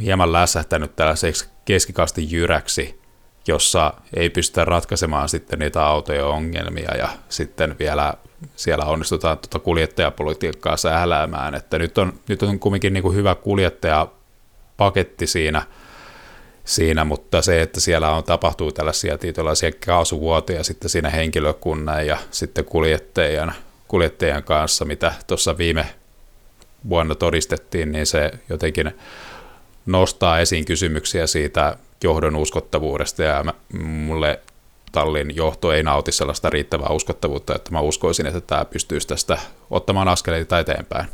[0.00, 3.00] hieman lässähtänyt tällaiseksi keskikasti jyräksi,
[3.48, 8.14] jossa ei pystytä ratkaisemaan sitten niitä autojen ongelmia ja sitten vielä
[8.56, 15.26] siellä onnistutaan tuota kuljettajapolitiikkaa sähläämään, että nyt on, nyt on kumminkin niin kuin hyvä kuljettajapaketti
[15.26, 15.62] siinä–
[16.64, 22.64] siinä, mutta se, että siellä on tapahtuu tällaisia tietynlaisia kaasuvuotoja sitten siinä henkilökunnan ja sitten
[22.64, 23.54] kuljettajan,
[23.88, 25.86] kuljettajan kanssa, mitä tuossa viime
[26.88, 28.92] vuonna todistettiin, niin se jotenkin
[29.86, 33.44] nostaa esiin kysymyksiä siitä johdon uskottavuudesta ja
[33.82, 34.40] mulle
[34.92, 39.38] tallin johto ei nauti sellaista riittävää uskottavuutta, että mä uskoisin, että tämä pystyisi tästä
[39.70, 41.08] ottamaan askeleita eteenpäin.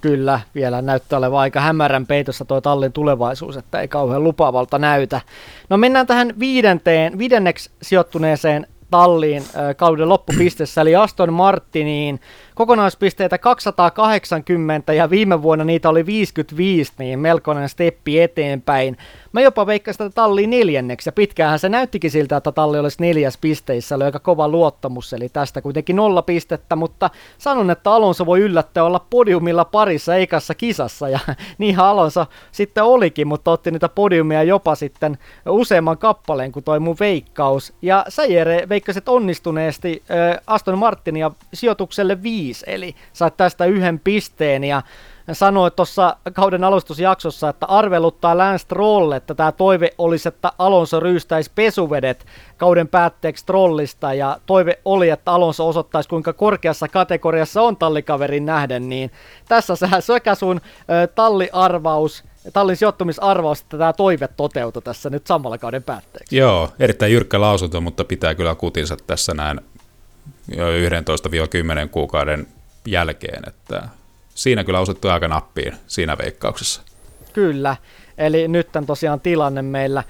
[0.00, 5.20] Kyllä, vielä näyttää olevan aika hämärän peitossa tuo tallin tulevaisuus, että ei kauhean lupaavalta näytä.
[5.70, 12.20] No mennään tähän viidenteen, viidenneksi sijoittuneeseen talliin äh, kauden loppupistessä, eli Aston Martiniin.
[12.54, 18.96] Kokonaispisteitä 280 ja viime vuonna niitä oli 55, niin melkoinen steppi eteenpäin.
[19.32, 23.38] Mä jopa veikkasin tätä talliin neljänneksi ja pitkäänhän se näyttikin siltä, että talli olisi neljäs
[23.38, 28.40] pisteissä, oli aika kova luottamus, eli tästä kuitenkin nolla pistettä, mutta sanon, että Alonso voi
[28.40, 31.18] yllättää olla podiumilla parissa eikassa kisassa ja
[31.58, 35.18] niinhän Alonso sitten olikin, mutta otti niitä podiumia jopa sitten
[35.48, 37.72] useamman kappaleen kuin toi mun veikkaus.
[37.82, 44.82] Ja Säjere veikkasit onnistuneesti äh, Aston Martinia sijoitukselle 5, eli sait tästä yhden pisteen ja
[45.32, 51.50] sanoi tuossa kauden alustusjaksossa, että arveluttaa Lance Stroll, että tämä toive olisi, että Alonso ryystäisi
[51.54, 58.46] pesuvedet kauden päätteeksi trollista ja toive oli, että Alonso osoittaisi kuinka korkeassa kategoriassa on tallikaverin
[58.46, 59.10] nähden, niin
[59.48, 60.60] tässä sehän sekä sun
[60.90, 66.36] ö, talliarvaus tallin sijoittumisarvaus, että tämä toive toteutui tässä nyt samalla kauden päätteeksi.
[66.36, 69.60] Joo, erittäin jyrkkä lausunto, mutta pitää kyllä kutinsa tässä näin
[70.56, 70.64] jo
[71.84, 72.46] 11-10 kuukauden
[72.86, 73.88] jälkeen, että
[74.36, 76.82] siinä kyllä osuttu aika nappiin siinä veikkauksessa.
[77.32, 77.76] Kyllä,
[78.18, 80.02] eli nyt on tosiaan tilanne meillä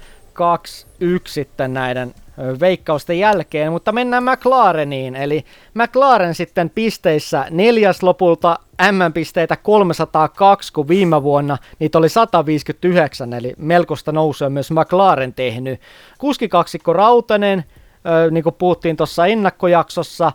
[1.03, 2.13] 2-1 sitten näiden
[2.59, 8.59] veikkausten jälkeen, mutta mennään McLareniin, eli McLaren sitten pisteissä neljäs lopulta
[8.91, 15.81] M-pisteitä 302, kun viime vuonna niitä oli 159, eli melkoista nousua myös McLaren tehnyt.
[16.17, 17.63] Kuskikaksikko Rautanen,
[18.31, 20.31] niin kuin puhuttiin tuossa ennakkojaksossa,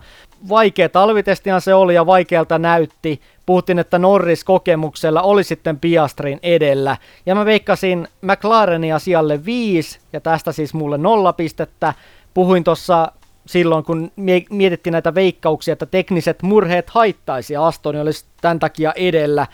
[0.49, 3.21] vaikea talvitestihan se oli ja vaikealta näytti.
[3.47, 6.97] Puhuttiin, että Norris kokemuksella oli sitten Piastrin edellä.
[7.27, 11.95] Ja mä veikkasin McLarenia sijalle 5 ja tästä siis mulle nolla pistettä.
[12.35, 13.13] Puhuin tuossa
[13.47, 14.13] silloin, kun
[14.51, 19.47] mietittiin näitä veikkauksia, että tekniset murheet haittaisi ja Astoni olisi tämän takia edellä.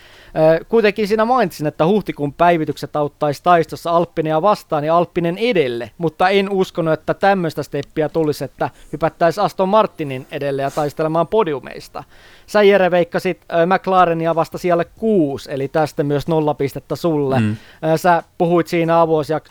[0.68, 6.50] Kuitenkin siinä mainitsin, että huhtikuun päivitykset auttaisi taistossa Alppinia vastaan ja Alppinen edelle, mutta en
[6.50, 12.04] uskonut, että tämmöistä steppiä tulisi, että hypättäisiin Aston Martinin edelle ja taistelemaan podiumeista.
[12.46, 17.40] Sä Jere veikkasit McLarenia vasta siellä kuusi, eli tästä myös nolla pistettä sulle.
[17.40, 17.56] Mm.
[17.96, 19.06] Sä puhuit siinä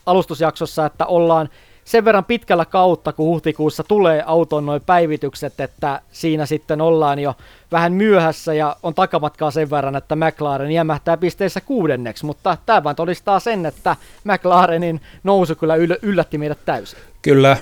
[0.05, 1.49] alustusjaksossa, että ollaan
[1.87, 7.35] sen verran pitkällä kautta, kun huhtikuussa tulee auton noin päivitykset, että siinä sitten ollaan jo
[7.71, 13.39] vähän myöhässä ja on takamatkaa sen verran, että McLaren jämähtää pisteessä kuudenneksi, mutta tämä todistaa
[13.39, 16.99] sen, että McLarenin nousu kyllä yllätti meidät täysin.
[17.21, 17.57] Kyllä,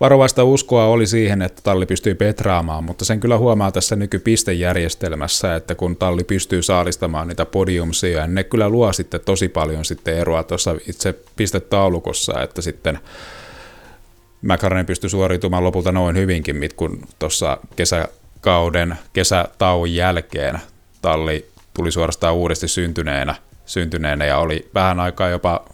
[0.00, 5.74] Varovaista uskoa oli siihen, että talli pystyy petraamaan, mutta sen kyllä huomaa tässä nykypistejärjestelmässä, että
[5.74, 10.42] kun talli pystyy saalistamaan niitä podiumsia, niin ne kyllä luo sitten tosi paljon sitten eroa
[10.42, 12.98] tuossa itse pistetaulukossa, että sitten
[14.42, 20.60] McLaren pystyi suoriutumaan lopulta noin hyvinkin, kun tuossa kesäkauden, kesätauon jälkeen
[21.02, 23.34] talli tuli suorastaan uudesti syntyneenä,
[23.66, 25.64] syntyneenä ja oli vähän aikaa jopa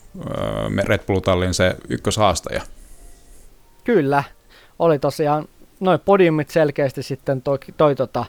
[0.84, 2.62] Red Bull-tallin se ykköshaastaja.
[3.84, 4.24] Kyllä,
[4.78, 5.48] oli tosiaan
[5.80, 8.24] noin podiumit selkeästi sitten toi, toi tota,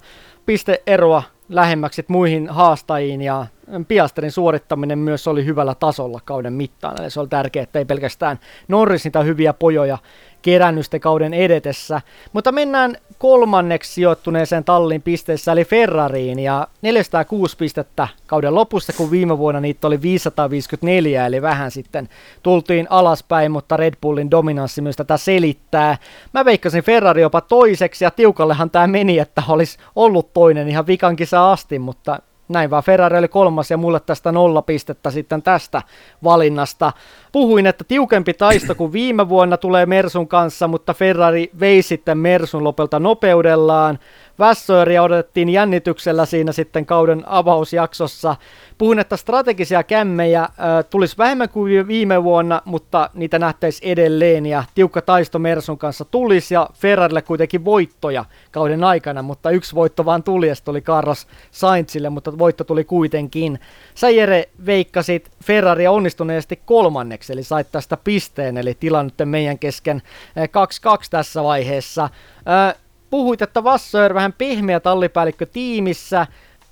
[0.45, 3.45] pisteeroa lähemmäksi muihin haastajiin ja
[3.87, 7.01] Piasterin suorittaminen myös oli hyvällä tasolla kauden mittaan.
[7.01, 9.97] Eli se oli tärkeää, että ei pelkästään Norris niitä hyviä pojoja
[10.45, 12.01] kerännysten kauden edetessä.
[12.33, 19.37] Mutta mennään kolmanneksi sijoittuneeseen tallin pisteessä eli Ferrariin ja 406 pistettä kauden lopussa, kun viime
[19.37, 22.09] vuonna niitä oli 554 eli vähän sitten
[22.43, 25.97] tultiin alaspäin, mutta Red Bullin dominanssi myös tätä selittää.
[26.33, 31.15] Mä veikkasin Ferrari jopa toiseksi ja tiukallehan tämä meni, että olisi ollut toinen ihan vikan
[31.15, 32.19] kisa asti, mutta
[32.49, 35.81] näin vaan Ferrari oli kolmas ja mulle tästä nolla pistettä sitten tästä
[36.23, 36.93] valinnasta.
[37.35, 42.63] Puhuin, että tiukempi taisto kuin viime vuonna tulee Mersun kanssa, mutta Ferrari vei sitten Mersun
[42.63, 43.99] lopelta nopeudellaan.
[44.39, 48.35] Vassööriä odotettiin jännityksellä siinä sitten kauden avausjaksossa.
[48.77, 50.49] Puhuin, että strategisia kämmejä äh,
[50.89, 56.53] tulisi vähemmän kuin viime vuonna, mutta niitä nähtäisi edelleen ja tiukka taisto Mersun kanssa tulisi
[56.53, 62.09] ja Ferrarille kuitenkin voittoja kauden aikana, mutta yksi voitto vaan tuli ja oli Carlos Sainzille,
[62.09, 63.59] mutta voitto tuli kuitenkin.
[63.95, 70.01] Sä Jere veikkasit Ferraria onnistuneesti kolmanneksi, eli sait tästä pisteen, eli tilanne meidän kesken
[70.37, 72.03] 2-2 tässä vaiheessa.
[72.03, 72.75] Äh,
[73.09, 76.27] puhuit, että Vasseur vähän pehmeä tallipäällikkö tiimissä,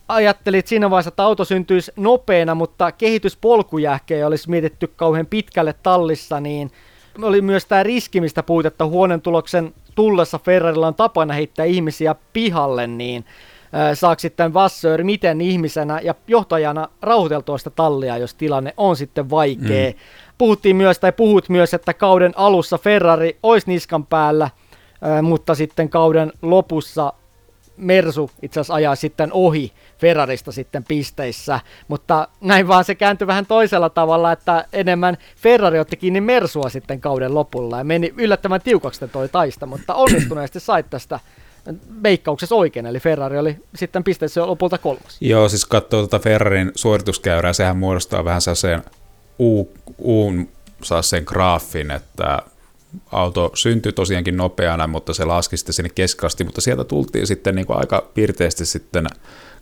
[0.07, 6.71] ajattelit siinä vaiheessa, että auto syntyisi nopeana, mutta kehityspolkujähkejä olisi mietitty kauhean pitkälle tallissa, niin
[7.21, 12.15] oli myös tämä riski, mistä puhuit, että huoneen tuloksen tullessa Ferrarilla on tapana heittää ihmisiä
[12.33, 13.25] pihalle, niin
[13.93, 19.91] saako sitten Vasseur miten ihmisenä ja johtajana rauhoiteltua sitä tallia, jos tilanne on sitten vaikea.
[19.91, 19.97] Mm.
[20.37, 24.49] Puhuttiin myös, tai puhut myös, että kauden alussa Ferrari olisi niskan päällä–
[25.21, 27.13] mutta sitten kauden lopussa
[27.77, 33.45] Mersu itse asiassa ajaa sitten ohi Ferrarista sitten pisteissä, mutta näin vaan se kääntyi vähän
[33.45, 37.77] toisella tavalla, että enemmän Ferrari otti kiinni Mersua sitten kauden lopulla.
[37.77, 41.19] Ja meni yllättävän tiukaksi toi taista, mutta onnistuneesti sait tästä
[42.03, 45.17] veikkauksessa oikein, eli Ferrari oli sitten pisteissä jo lopulta kolmas.
[45.21, 48.83] Joo, siis katsoo tuota Ferrarin suorituskäyrää, sehän muodostaa vähän sellaisen
[49.39, 50.49] U, uun
[50.83, 52.41] saa sen graafin, että
[53.11, 57.67] auto syntyi tosiaankin nopeana, mutta se laski sitten sinne keskasti, mutta sieltä tultiin sitten niin
[57.67, 59.07] kuin aika pirteästi sitten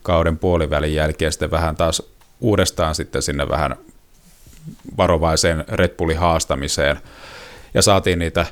[0.04, 2.04] kauden puolivälin jälkeen sitten vähän taas
[2.42, 3.76] uudestaan sitten sinne vähän
[4.98, 6.98] varovaiseen Red Bullin haastamiseen.
[7.74, 8.46] Ja saatiin niitä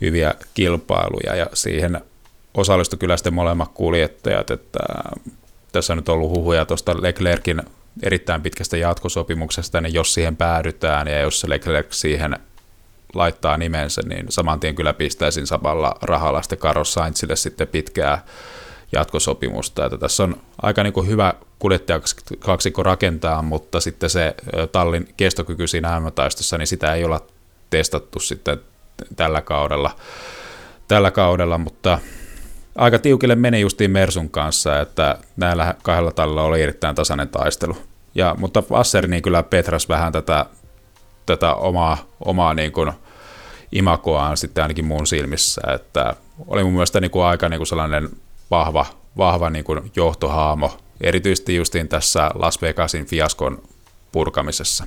[0.00, 2.00] hyviä kilpailuja ja siihen
[2.54, 4.78] osallistui kyllä sitten molemmat kuljettajat, että
[5.72, 7.62] tässä on nyt ollut huhuja tuosta Leclerkin
[8.02, 12.38] erittäin pitkästä jatkosopimuksesta, niin jos siihen päädytään ja jos Leclerc siihen
[13.14, 18.24] laittaa nimensä, niin saman tien kyllä pistäisin samalla rahalla sitten Carlos Sainzille sitten pitkää
[18.92, 19.84] jatkosopimusta.
[19.86, 24.34] Että tässä on aika niin kuin hyvä kuljettajakaksikko rakentaa, mutta sitten se
[24.72, 26.12] tallin kestokyky siinä mm
[26.58, 27.20] niin sitä ei olla
[27.70, 28.60] testattu sitten
[29.16, 29.96] tällä kaudella,
[30.88, 31.98] tällä kaudella mutta
[32.76, 37.76] aika tiukille meni justiin Mersun kanssa, että näillä kahdella tallilla oli erittäin tasainen taistelu.
[38.14, 40.46] Ja, mutta Vasser niin kyllä Petras vähän tätä
[41.26, 42.92] tätä omaa, omaa niin kuin
[43.72, 46.16] imakoaan sitten ainakin mun silmissä, että
[46.46, 48.08] oli mun mielestä niin kuin aika niin kuin sellainen
[48.50, 53.62] vahva, vahva niin kuin johtohaamo, erityisesti justiin tässä Las Vegasin fiaskon
[54.12, 54.84] purkamisessa.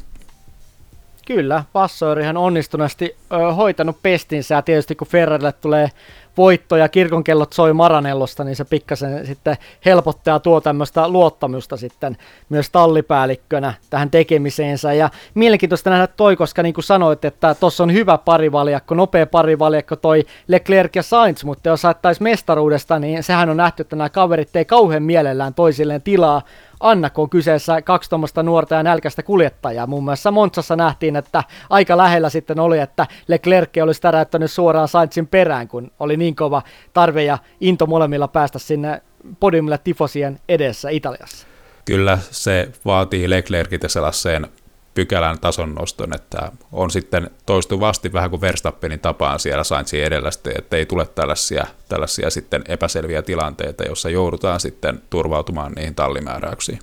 [1.28, 3.16] Kyllä, Passoirihan onnistuneesti
[3.56, 5.92] hoitanut pestinsä ja tietysti kun Ferrarille tulee
[6.38, 12.18] voitto ja kirkonkellot soi Maranellosta, niin se pikkasen sitten helpottaa tuo tämmöistä luottamusta sitten
[12.50, 14.94] myös tallipäällikkönä tähän tekemiseensä.
[14.94, 19.96] Ja mielenkiintoista nähdä toi, koska niin kuin sanoit, että tuossa on hyvä parivaljakko, nopea parivaljakko
[19.96, 24.56] toi Leclerc ja Sainz, mutta jos haettaisiin mestaruudesta, niin sehän on nähty, että nämä kaverit
[24.56, 26.42] ei kauhean mielellään toisilleen tilaa
[26.80, 29.88] anna, kun on kyseessä kaksi tuommoista nuorta ja nälkäistä kuljettajaa.
[29.88, 35.28] Muun muassa Montsassa nähtiin, että aika lähellä sitten oli, että Leclerc olisi täräyttänyt suoraan Sainzin
[35.28, 36.62] perään, kun oli niin kova
[36.94, 39.02] tarve ja into molemmilla päästä sinne
[39.40, 41.48] podiumille tifosien edessä Italiassa.
[41.86, 44.48] Kyllä se vaatii Leclerciltä sellaiseen
[44.96, 50.78] pykälän tason noston, että on sitten toistuvasti vähän kuin Verstappenin tapaan siellä Sainzin edellä, että
[50.78, 56.80] ei tule tällaisia, tällaisia sitten epäselviä tilanteita, joissa joudutaan sitten turvautumaan niihin tallimääräyksiin.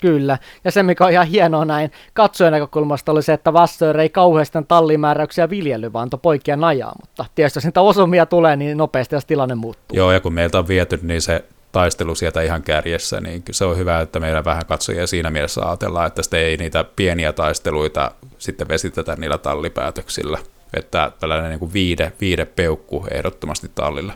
[0.00, 4.10] Kyllä, ja se mikä on ihan hienoa näin katsojen näkökulmasta oli se, että Vasseur ei
[4.10, 9.14] kauheasti tallimääräyksiä viljely, vaan antoi poikia najaa, mutta tietysti jos niitä osumia tulee, niin nopeasti
[9.14, 9.96] jos tilanne muuttuu.
[9.96, 13.76] Joo, ja kun meiltä on viety, niin se taistelu sieltä ihan kärjessä, niin se on
[13.76, 18.68] hyvä, että meillä vähän katsojia siinä mielessä ajatellaan, että sitten ei niitä pieniä taisteluita sitten
[18.68, 20.38] vesitetä niillä tallipäätöksillä.
[20.74, 24.12] Että tällainen niin kuin viide, viide peukku ehdottomasti tallille.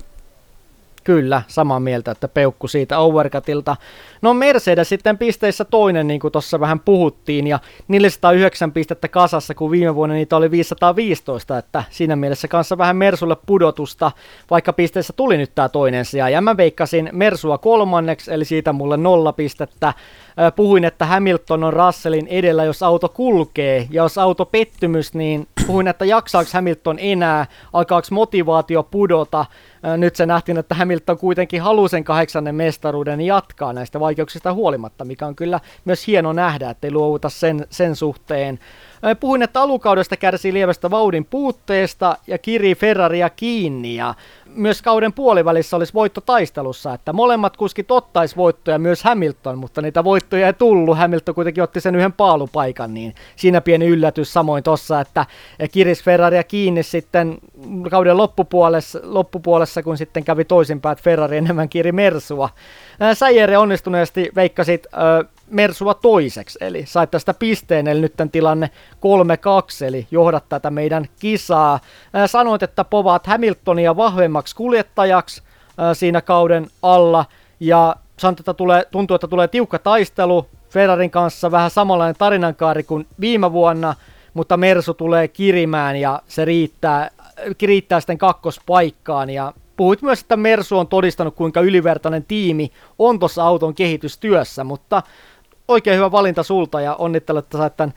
[1.04, 3.76] Kyllä, samaa mieltä, että peukku siitä Overcutilta.
[4.22, 9.70] No Mercedes sitten pisteissä toinen, niin kuin tuossa vähän puhuttiin, ja 409 pistettä kasassa, kun
[9.70, 14.12] viime vuonna niitä oli 515, että siinä mielessä kanssa vähän Mersulle pudotusta,
[14.50, 16.28] vaikka pisteissä tuli nyt tämä toinen sija.
[16.28, 19.94] Ja mä veikkasin Mersua kolmanneksi, eli siitä mulle nolla pistettä.
[20.56, 25.88] Puhuin, että Hamilton on Russellin edellä, jos auto kulkee, ja jos auto pettymys, niin puhuin,
[25.88, 29.46] että jaksaako Hamilton enää, alkaako motivaatio pudota.
[29.96, 35.26] Nyt se nähtiin, että Hamilton kuitenkin halusi sen kahdeksannen mestaruuden jatkaa näistä vaikeuksista huolimatta, mikä
[35.26, 38.58] on kyllä myös hieno nähdä, että ei luovuta sen, sen suhteen.
[39.20, 44.14] Puhuin, että alukaudesta kärsii lievästä vauhdin puutteesta ja kiri Ferraria kiinni ja
[44.54, 50.04] myös kauden puolivälissä olisi voitto taistelussa, että molemmat kuskit ottaisi voittoja, myös Hamilton, mutta niitä
[50.04, 50.98] voittoja ei tullut.
[50.98, 55.26] Hamilton kuitenkin otti sen yhden paalupaikan, niin siinä pieni yllätys samoin tossa, että
[55.72, 57.38] kiris Ferraria kiinni sitten
[57.90, 62.48] kauden loppupuolessa, loppupuolessa kun sitten kävi toisinpäin, että Ferrari enemmän kiri Mersua.
[63.14, 68.70] Säjere onnistuneesti veikkasit äh, Mersua toiseksi, eli sait tästä pisteen, eli nyt tämän tilanne
[69.82, 71.74] 3-2, eli johdat tätä meidän kisaa.
[71.74, 75.42] Äh, sanoit, että povaat Hamiltonia vahvemmaksi kuljettajaksi
[75.92, 77.24] siinä kauden alla,
[77.60, 83.06] ja sanoit, että tulee, tuntuu, että tulee tiukka taistelu Ferrarin kanssa, vähän samanlainen tarinankaari kuin
[83.20, 83.94] viime vuonna,
[84.34, 87.10] mutta Mersu tulee kirimään ja se riittää,
[87.62, 89.52] riittää sitten kakkospaikkaan ja
[89.82, 95.02] puhuit myös, että Mersu on todistanut, kuinka ylivertainen tiimi on tuossa auton kehitystyössä, mutta
[95.68, 97.94] oikein hyvä valinta sulta ja onnittelut, että sait tämän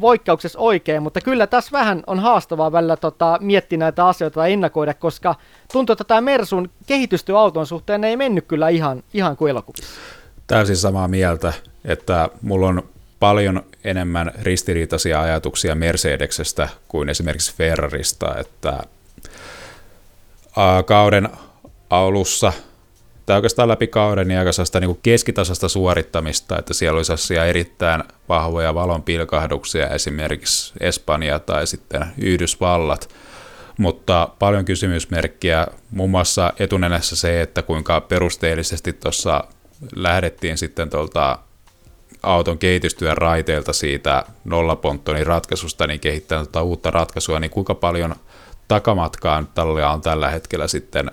[0.00, 4.94] voikkauksessa oikein, mutta kyllä tässä vähän on haastavaa välillä tota, miettiä näitä asioita tai ennakoida,
[4.94, 5.34] koska
[5.72, 10.00] tuntuu, että tämä Mersun kehitystyö auton suhteen ei mennyt kyllä ihan, ihan kuin elokuvissa.
[10.46, 11.52] Täysin samaa mieltä,
[11.84, 12.82] että mulla on
[13.20, 18.82] paljon enemmän ristiriitaisia ajatuksia Mercedeksestä kuin esimerkiksi Ferrarista, että
[20.86, 21.28] kauden
[21.90, 22.52] alussa
[23.26, 28.04] tai oikeastaan läpi kauden niin aika sellaista niin keskitasasta suorittamista, että siellä olisi sellaisia erittäin
[28.28, 33.08] vahvoja valonpilkahduksia, esimerkiksi Espanja tai sitten Yhdysvallat,
[33.78, 39.44] mutta paljon kysymysmerkkiä, muun muassa etunenässä se, että kuinka perusteellisesti tuossa
[39.96, 41.38] lähdettiin sitten tuolta
[42.22, 48.14] auton kehitystyön raiteilta siitä nollaponttonin ratkaisusta, niin kehittää tuota uutta ratkaisua, niin kuinka paljon
[48.68, 51.10] takamatkaan tallia on tällä hetkellä sitten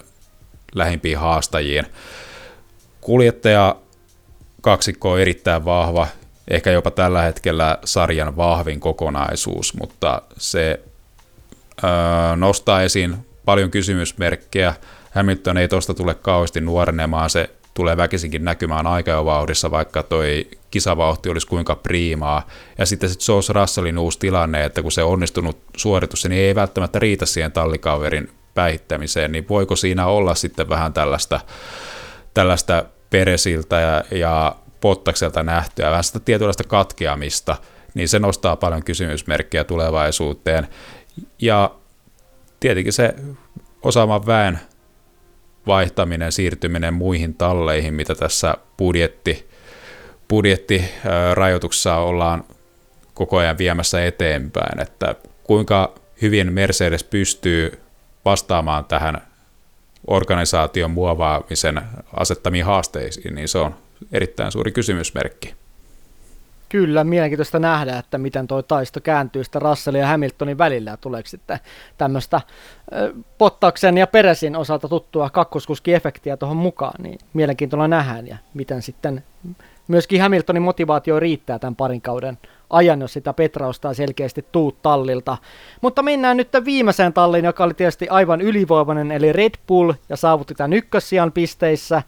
[0.76, 1.86] lähimpiin haastajiin.
[3.02, 3.76] Kuljettaja
[4.62, 6.08] kaksikko on erittäin vahva,
[6.48, 10.80] ehkä jopa tällä hetkellä sarjan vahvin kokonaisuus, mutta se
[11.84, 14.74] öö, nostaa esiin paljon kysymysmerkkejä.
[15.12, 21.48] Hamilton ei tuosta tule kauheasti nuorenemaan, se tulee väkisinkin näkymään aikajovauhdissa, vaikka toi kisavauhti olisi
[21.48, 22.48] kuinka priimaa.
[22.78, 27.00] Ja sitten se George Russellin uusi tilanne, että kun se onnistunut suoritus, niin ei välttämättä
[27.00, 31.40] riitä siihen tallikaverin päihittämiseen, niin voiko siinä olla sitten vähän tällaista,
[32.34, 37.56] tällaista peresiltä ja, ja pottakselta nähtyä, vähän sitä tietynlaista katkeamista,
[37.94, 40.68] niin se nostaa paljon kysymysmerkkejä tulevaisuuteen.
[41.42, 41.72] Ja
[42.60, 43.16] tietenkin se
[43.82, 44.60] osaavan väen
[45.68, 49.50] vaihtaminen, siirtyminen muihin talleihin, mitä tässä budjetti,
[50.30, 52.44] budjettirajoituksessa ollaan
[53.14, 57.80] koko ajan viemässä eteenpäin, että kuinka hyvin Mercedes pystyy
[58.26, 59.22] vastaamaan tähän
[60.08, 61.82] organisaation muovaamisen
[62.14, 63.76] asettamiin haasteisiin, niin se on
[64.12, 65.54] erittäin suuri kysymysmerkki.
[66.70, 71.30] Kyllä, mielenkiintoista nähdä, että miten tuo taisto kääntyy sitä Russellin ja Hamiltonin välillä ja tuleeko
[71.30, 71.60] sitten
[71.98, 72.42] tämmöistä
[73.38, 79.24] Pottaksen ja Peresin osalta tuttua kakkoskuski-efektiä tuohon mukaan, niin mielenkiintoista nähdään ja miten sitten
[79.88, 82.38] myöskin Hamiltonin motivaatio riittää tämän parin kauden
[82.70, 85.38] ajan, jos sitä petrausta selkeästi tuu tallilta.
[85.82, 90.56] Mutta mennään nyt viimeiseen talliin, joka oli tietysti aivan ylivoimainen, eli Red Bull, ja saavutti
[90.56, 92.04] tämän ykkössijan pisteissä.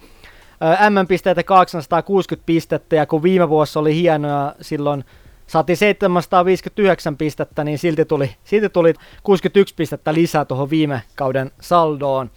[0.89, 5.03] M-pisteitä 860 pistettä, ja kun viime vuosi oli hienoa, silloin
[5.47, 8.93] saatiin 759 pistettä, niin silti tuli, silti tuli
[9.23, 12.31] 61 pistettä lisää tuohon viime kauden saldoon.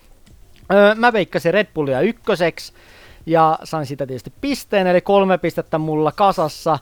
[0.72, 2.72] Öö, mä veikkasin Red Bullia ykköseksi,
[3.26, 6.78] ja sain siitä tietysti pisteen, eli kolme pistettä mulla kasassa.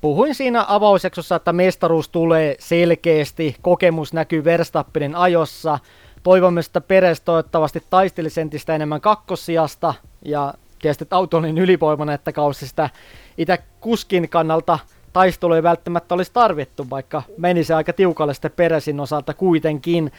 [0.00, 5.78] Puhuin siinä avausjaksossa, että mestaruus tulee selkeästi, kokemus näkyy Verstappenin ajossa.
[6.22, 10.54] Toivomme, että Peres toivottavasti taisteli sentistä enemmän kakkosijasta, ja
[10.84, 12.90] tietysti että auto oli niin ylivoimainen, että kausi sitä
[13.38, 14.78] itse kuskin kannalta
[15.12, 20.12] taistelu ei välttämättä olisi tarvittu, vaikka meni se aika tiukalle sitten Peresin osalta kuitenkin.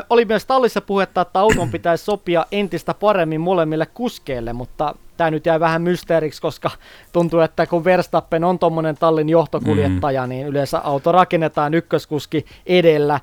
[0.00, 5.30] Ö, oli myös tallissa puhetta, että auton pitäisi sopia entistä paremmin molemmille kuskeille, mutta tämä
[5.30, 6.70] nyt jäi vähän mysteeriksi, koska
[7.12, 10.28] tuntuu, että kun Verstappen on tuommoinen tallin johtokuljettaja, mm.
[10.28, 13.20] niin yleensä auto rakennetaan ykköskuski edellä.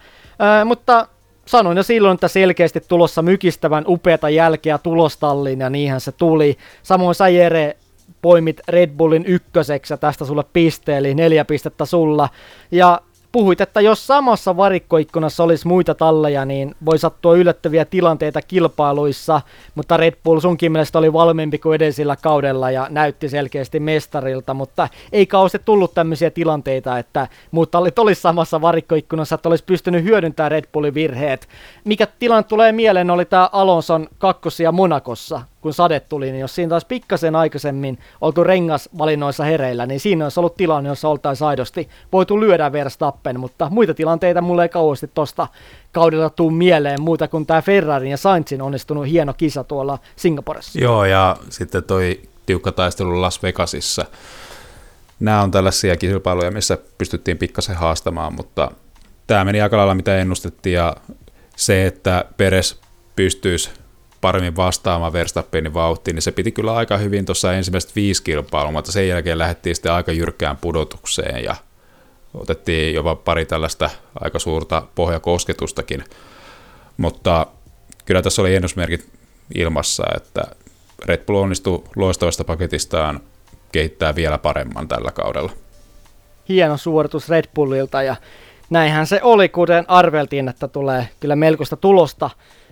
[0.61, 1.07] Ö, mutta
[1.45, 6.57] sanoin jo silloin, että selkeästi tulossa mykistävän upeata jälkeä tulostalliin ja niinhän se tuli.
[6.83, 7.77] Samoin sä Jere
[8.21, 12.29] poimit Red Bullin ykköseksi ja tästä sulle piste, eli neljä pistettä sulla.
[12.71, 13.01] Ja
[13.35, 19.41] puhuit, että jos samassa varikkoikkunassa olisi muita talleja, niin voi sattua yllättäviä tilanteita kilpailuissa,
[19.75, 24.87] mutta Red Bull sunkin mielestä oli valmiimpi kuin edellisellä kaudella ja näytti selkeästi mestarilta, mutta
[25.11, 30.51] ei kauheasti tullut tämmöisiä tilanteita, että muut tallit olisi samassa varikkoikkunassa, että olisi pystynyt hyödyntämään
[30.51, 31.47] Red Bullin virheet.
[31.83, 36.69] Mikä tilanne tulee mieleen oli tämä Alonson kakkosia Monakossa, kun sade tuli, niin jos siinä
[36.69, 42.39] taas pikkasen aikaisemmin oltu rengasvalinnoissa hereillä, niin siinä olisi ollut tilanne, jossa oltaisiin aidosti voitu
[42.39, 45.47] lyödä Verstappen, mutta muita tilanteita mulle ei kauheasti tosta
[45.91, 50.79] kaudella tuu mieleen muuta kuin tämä Ferrarin ja Sainzin onnistunut hieno kisa tuolla Singaporessa.
[50.79, 54.05] Joo, ja sitten toi tiukka taistelu Las Vegasissa.
[55.19, 58.71] Nämä on tällaisia kilpailuja, missä pystyttiin pikkasen haastamaan, mutta
[59.27, 60.95] tämä meni aika lailla mitä ennustettiin, ja
[61.55, 62.79] se, että Peres
[63.15, 63.69] pystyisi
[64.25, 68.91] paremmin vastaamaan Verstappenin vauhtiin, niin se piti kyllä aika hyvin tuossa ensimmäiset viisi kilpailua, mutta
[68.91, 71.55] sen jälkeen lähdettiin sitten aika jyrkkään pudotukseen ja
[72.33, 76.03] otettiin jopa pari tällaista aika suurta pohjakosketustakin,
[76.97, 77.47] mutta
[78.05, 79.09] kyllä tässä oli ennusmerkit
[79.55, 80.41] ilmassa, että
[81.05, 83.19] Red Bull onnistui loistavasta paketistaan
[83.71, 85.51] kehittää vielä paremman tällä kaudella.
[86.49, 88.15] Hieno suoritus Red Bullilta ja
[88.69, 92.29] näinhän se oli, kuten arveltiin, että tulee kyllä melkoista tulosta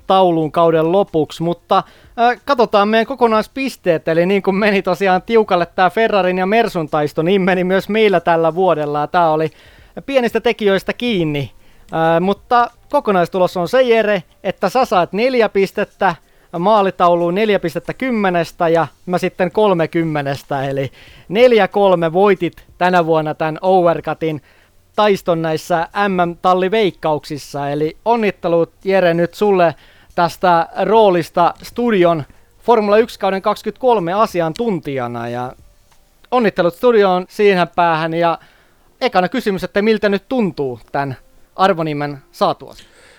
[0.07, 1.77] tauluun kauden lopuksi, mutta
[2.19, 7.21] äh, katsotaan meidän kokonaispisteet, eli niin kuin meni tosiaan tiukalle tämä Ferrarin ja Mersun taisto,
[7.21, 9.51] niin meni myös meillä tällä vuodella, tämä oli
[10.05, 11.51] pienistä tekijöistä kiinni,
[11.93, 16.15] äh, mutta kokonaistulos on se Jere, että sä saat neljä pistettä,
[16.59, 20.35] maalitauluun 4 pistettä kymmenestä ja mä sitten 30,
[20.69, 20.91] eli
[22.09, 24.41] 4-3 voitit tänä vuonna tämän Overcutin
[24.95, 29.75] taiston näissä MM-talliveikkauksissa, eli onnittelut Jere nyt sulle
[30.15, 32.23] tästä roolista studion
[32.59, 35.53] Formula 1 kauden 23 asiantuntijana ja
[36.31, 38.39] onnittelut studioon siihen päähän ja
[39.01, 41.17] ekana kysymys, että miltä nyt tuntuu tämän
[41.55, 42.73] arvonimen saatua?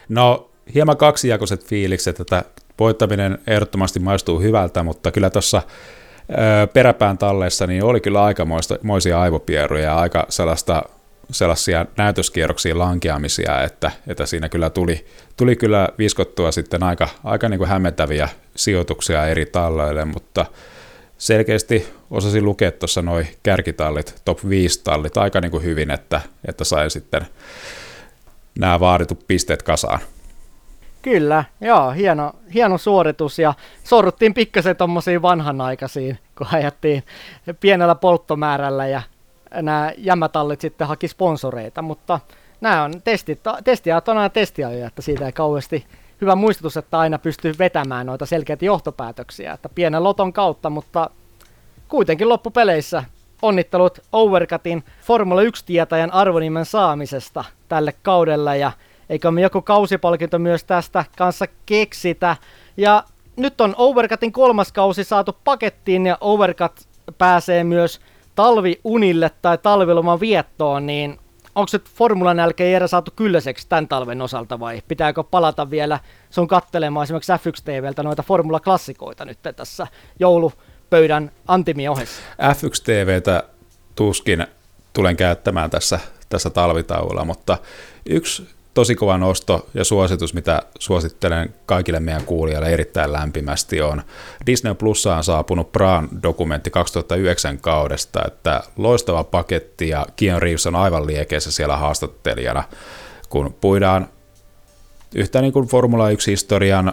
[0.08, 2.44] No hieman kaksijakoiset fiilikset, että
[2.78, 5.62] voittaminen ehdottomasti maistuu hyvältä, mutta kyllä tuossa
[6.72, 10.82] peräpään talleessa niin oli kyllä aikamoisia aivopieruja ja aika sellaista
[11.34, 15.06] sellaisia näytöskierroksia lankeamisia, että, että siinä kyllä tuli,
[15.36, 20.46] tuli kyllä viskottua sitten aika, aika niin kuin hämmentäviä sijoituksia eri talloille, mutta
[21.18, 26.64] selkeästi osasin lukea tuossa noin kärkitallit, top 5 tallit aika niin kuin hyvin, että, että
[26.64, 27.26] sai sitten
[28.58, 29.98] nämä vaaditut pisteet kasaan.
[31.02, 33.54] Kyllä, joo, hieno, hieno suoritus ja
[33.84, 37.04] sorruttiin pikkasen tuommoisiin vanhanaikaisiin, kun ajattiin
[37.60, 39.02] pienellä polttomäärällä ja
[39.62, 42.20] nämä jämätallit sitten haki sponsoreita, mutta
[42.60, 45.86] nämä on testit, testiajat on aina testiajoja, että siitä ei kauheasti
[46.20, 51.10] hyvä muistutus, että aina pystyy vetämään noita selkeitä johtopäätöksiä, että pienen loton kautta, mutta
[51.88, 53.04] kuitenkin loppupeleissä
[53.42, 58.72] onnittelut Overcutin Formula 1-tietäjän arvonimen saamisesta tälle kaudelle ja
[59.08, 62.36] eikö me joku kausipalkinto myös tästä kanssa keksitä.
[62.76, 63.04] Ja
[63.36, 66.72] nyt on Overcutin kolmas kausi saatu pakettiin ja Overcut
[67.18, 68.00] pääsee myös
[68.34, 71.18] talviunille tai talviloman viettoon, niin
[71.54, 76.48] onko se formulan jälkeen Jere saatu kylläiseksi tämän talven osalta vai pitääkö palata vielä sun
[76.48, 79.86] kattelemaan esimerkiksi F1 TVltä noita formula-klassikoita nyt tässä
[80.20, 82.22] joulupöydän antimien ohessa?
[82.42, 83.42] F1 TVtä
[83.94, 84.46] tuskin
[84.92, 87.58] tulen käyttämään tässä, tässä talvitauolla, mutta
[88.06, 94.02] yksi tosi kova nosto ja suositus, mitä suosittelen kaikille meidän kuulijoille erittäin lämpimästi on
[94.46, 101.06] Disney Plussaan saapunut Braan dokumentti 2009 kaudesta, että loistava paketti ja Keanu Reeves on aivan
[101.06, 102.64] liekeissä siellä haastattelijana,
[103.28, 104.08] kun puidaan
[105.14, 106.92] yhtä niin kuin Formula 1-historian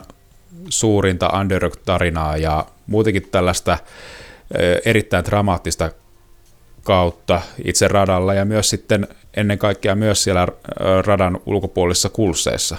[0.70, 3.78] suurinta underdog-tarinaa ja muutenkin tällaista
[4.86, 5.92] erittäin dramaattista
[6.84, 9.08] kautta itse radalla ja myös sitten
[9.38, 10.48] ennen kaikkea myös siellä
[11.06, 12.78] radan ulkopuolisissa kulseissa.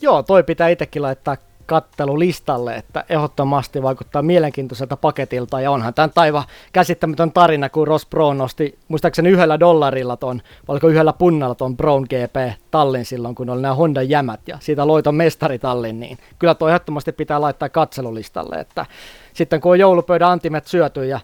[0.00, 1.36] Joo, toi pitää itsekin laittaa
[1.66, 8.38] kattelulistalle, että ehdottomasti vaikuttaa mielenkiintoiselta paketilta, ja onhan tämä taiva käsittämätön tarina, kun Ross Brown
[8.38, 13.62] nosti muistaakseni yhdellä dollarilla ton, vaikka yhdellä punnalla ton Brown GP tallin silloin, kun oli
[13.62, 18.56] nämä Honda jämät, ja siitä loi ton mestaritallin, niin kyllä toi ehdottomasti pitää laittaa katselulistalle,
[18.56, 18.86] että
[19.34, 21.20] sitten kun on joulupöydän antimet syöty ja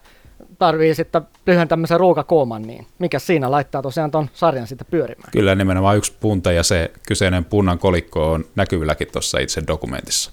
[0.59, 5.31] tarvii sitten lyhyen tämmöisen ruokakooman, niin mikä siinä laittaa tosiaan ton sarjan sitten pyörimään.
[5.31, 10.31] Kyllä nimenomaan yksi punta ja se kyseinen punnan kolikko on näkyvilläkin tuossa itse dokumentissa.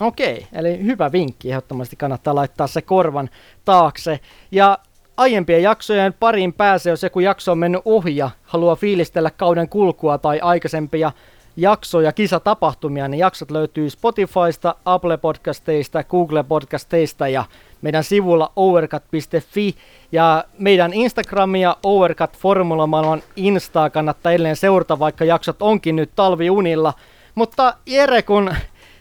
[0.00, 3.30] Okei, eli hyvä vinkki, ehdottomasti kannattaa laittaa se korvan
[3.64, 4.20] taakse.
[4.50, 4.78] Ja
[5.16, 10.18] aiempien jaksojen pariin pääsee, jos joku jakso on mennyt ohi ja haluaa fiilistellä kauden kulkua
[10.18, 11.12] tai aikaisempia
[11.56, 17.44] jaksoja, kisatapahtumia, niin jaksot löytyy Spotifysta, Apple Podcasteista, Google Podcasteista ja
[17.84, 19.74] meidän sivulla overcut.fi
[20.12, 26.94] ja meidän Instagramia Overcut Formula Maailman Instaa kannattaa edelleen seurata, vaikka jaksot onkin nyt talviunilla.
[27.34, 28.54] Mutta Jere, kun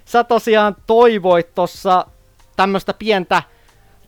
[0.06, 2.06] sä tosiaan toivoit tuossa
[2.56, 3.44] tämmöistä pientä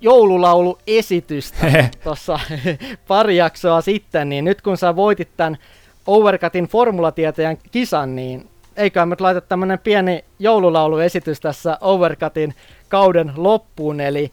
[0.01, 2.39] joululauluesitystä tuossa
[3.07, 5.57] pari jaksoa sitten, niin nyt kun sä voitit tämän
[6.07, 12.53] Overcutin formulatietäjän kisan, niin eiköhän me laita tämmönen pieni joululauluesitys tässä Overcutin
[12.89, 14.31] kauden loppuun, eli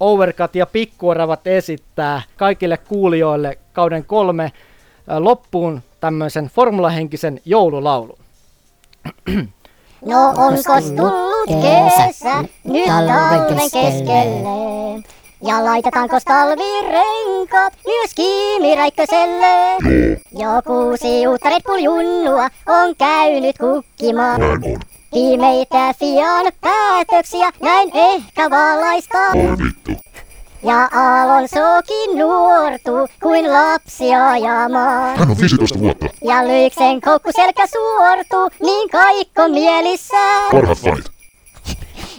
[0.00, 4.52] Overcut ja Pikkuoravat esittää kaikille kuulijoille kauden kolme
[5.18, 8.18] loppuun tämmöisen formulahenkisen joululaulun.
[10.06, 15.02] No onko tullut kesä nyt talven keskelle?
[15.42, 19.76] Ja laitetaanko talvirenkaat myös Kiimi Räikköselle?
[20.38, 24.40] Ja kuusi uutta Red Bull junnua on käynyt kukkimaan.
[25.14, 29.18] Viimeitä Fian päätöksiä näin ehkä valaista.
[30.62, 35.18] Ja Alonsokin nuortu kuin lapsi ajamaan.
[35.18, 36.06] Hän on 15 vuotta.
[36.24, 40.50] Ja Lyyksen koukkuselkä suortu niin kaikko mielissään.
[40.52, 41.04] Parhaat fanit.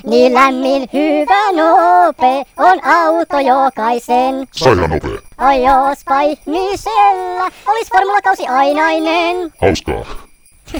[0.05, 4.47] Niin lämmin hyvä nope on auto jokaisen.
[4.51, 5.19] Sairaan nopea.
[5.37, 9.53] Ai jospa ihmisellä olis formulakausi ainainen.
[9.61, 10.24] Hauskaa.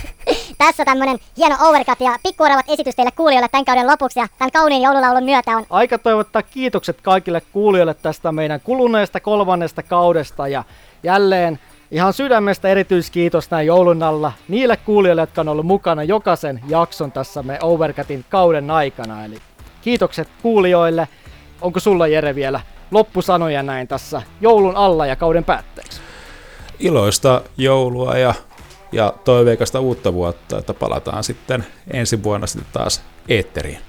[0.58, 4.82] Tässä tämmönen hieno overcut ja pikkuoravat esitys teille kuulijoille tämän kauden lopuksi ja tämän kauniin
[4.82, 10.64] joululaulun myötä on Aika toivottaa kiitokset kaikille kuulijoille tästä meidän kuluneesta kolmannesta kaudesta ja
[11.04, 11.60] jälleen
[11.92, 17.44] ihan sydämestä erityiskiitos näin joulun alla niille kuulijoille, jotka on ollut mukana jokaisen jakson tässä
[17.44, 19.26] me Overcutin kauden aikana.
[19.26, 19.38] Eli
[19.82, 21.08] kiitokset kuulijoille.
[21.62, 22.60] Onko sulla Jere vielä
[22.92, 26.02] loppusanoja näin tässä joulun alla ja kauden päätteeksi?
[26.80, 28.34] Iloista joulua ja,
[28.92, 33.80] ja toiveikasta uutta vuotta, että palataan sitten ensi vuonna sitten taas eetteriin.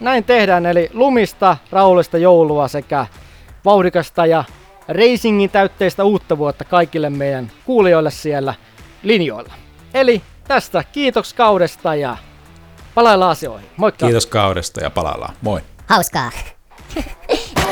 [0.00, 3.06] Näin tehdään, eli lumista, rauhallista joulua sekä
[3.64, 4.44] vauhdikasta ja
[4.88, 8.54] racingin täytteistä uutta vuotta kaikille meidän kuulijoille siellä
[9.02, 9.52] linjoilla.
[9.94, 12.16] Eli tästä kiitos kaudesta ja
[12.94, 13.68] palaillaan asioihin.
[13.76, 14.06] Moikka!
[14.06, 15.34] Kiitos kaudesta ja palaillaan.
[15.42, 15.60] Moi!
[15.86, 16.30] hauskaa.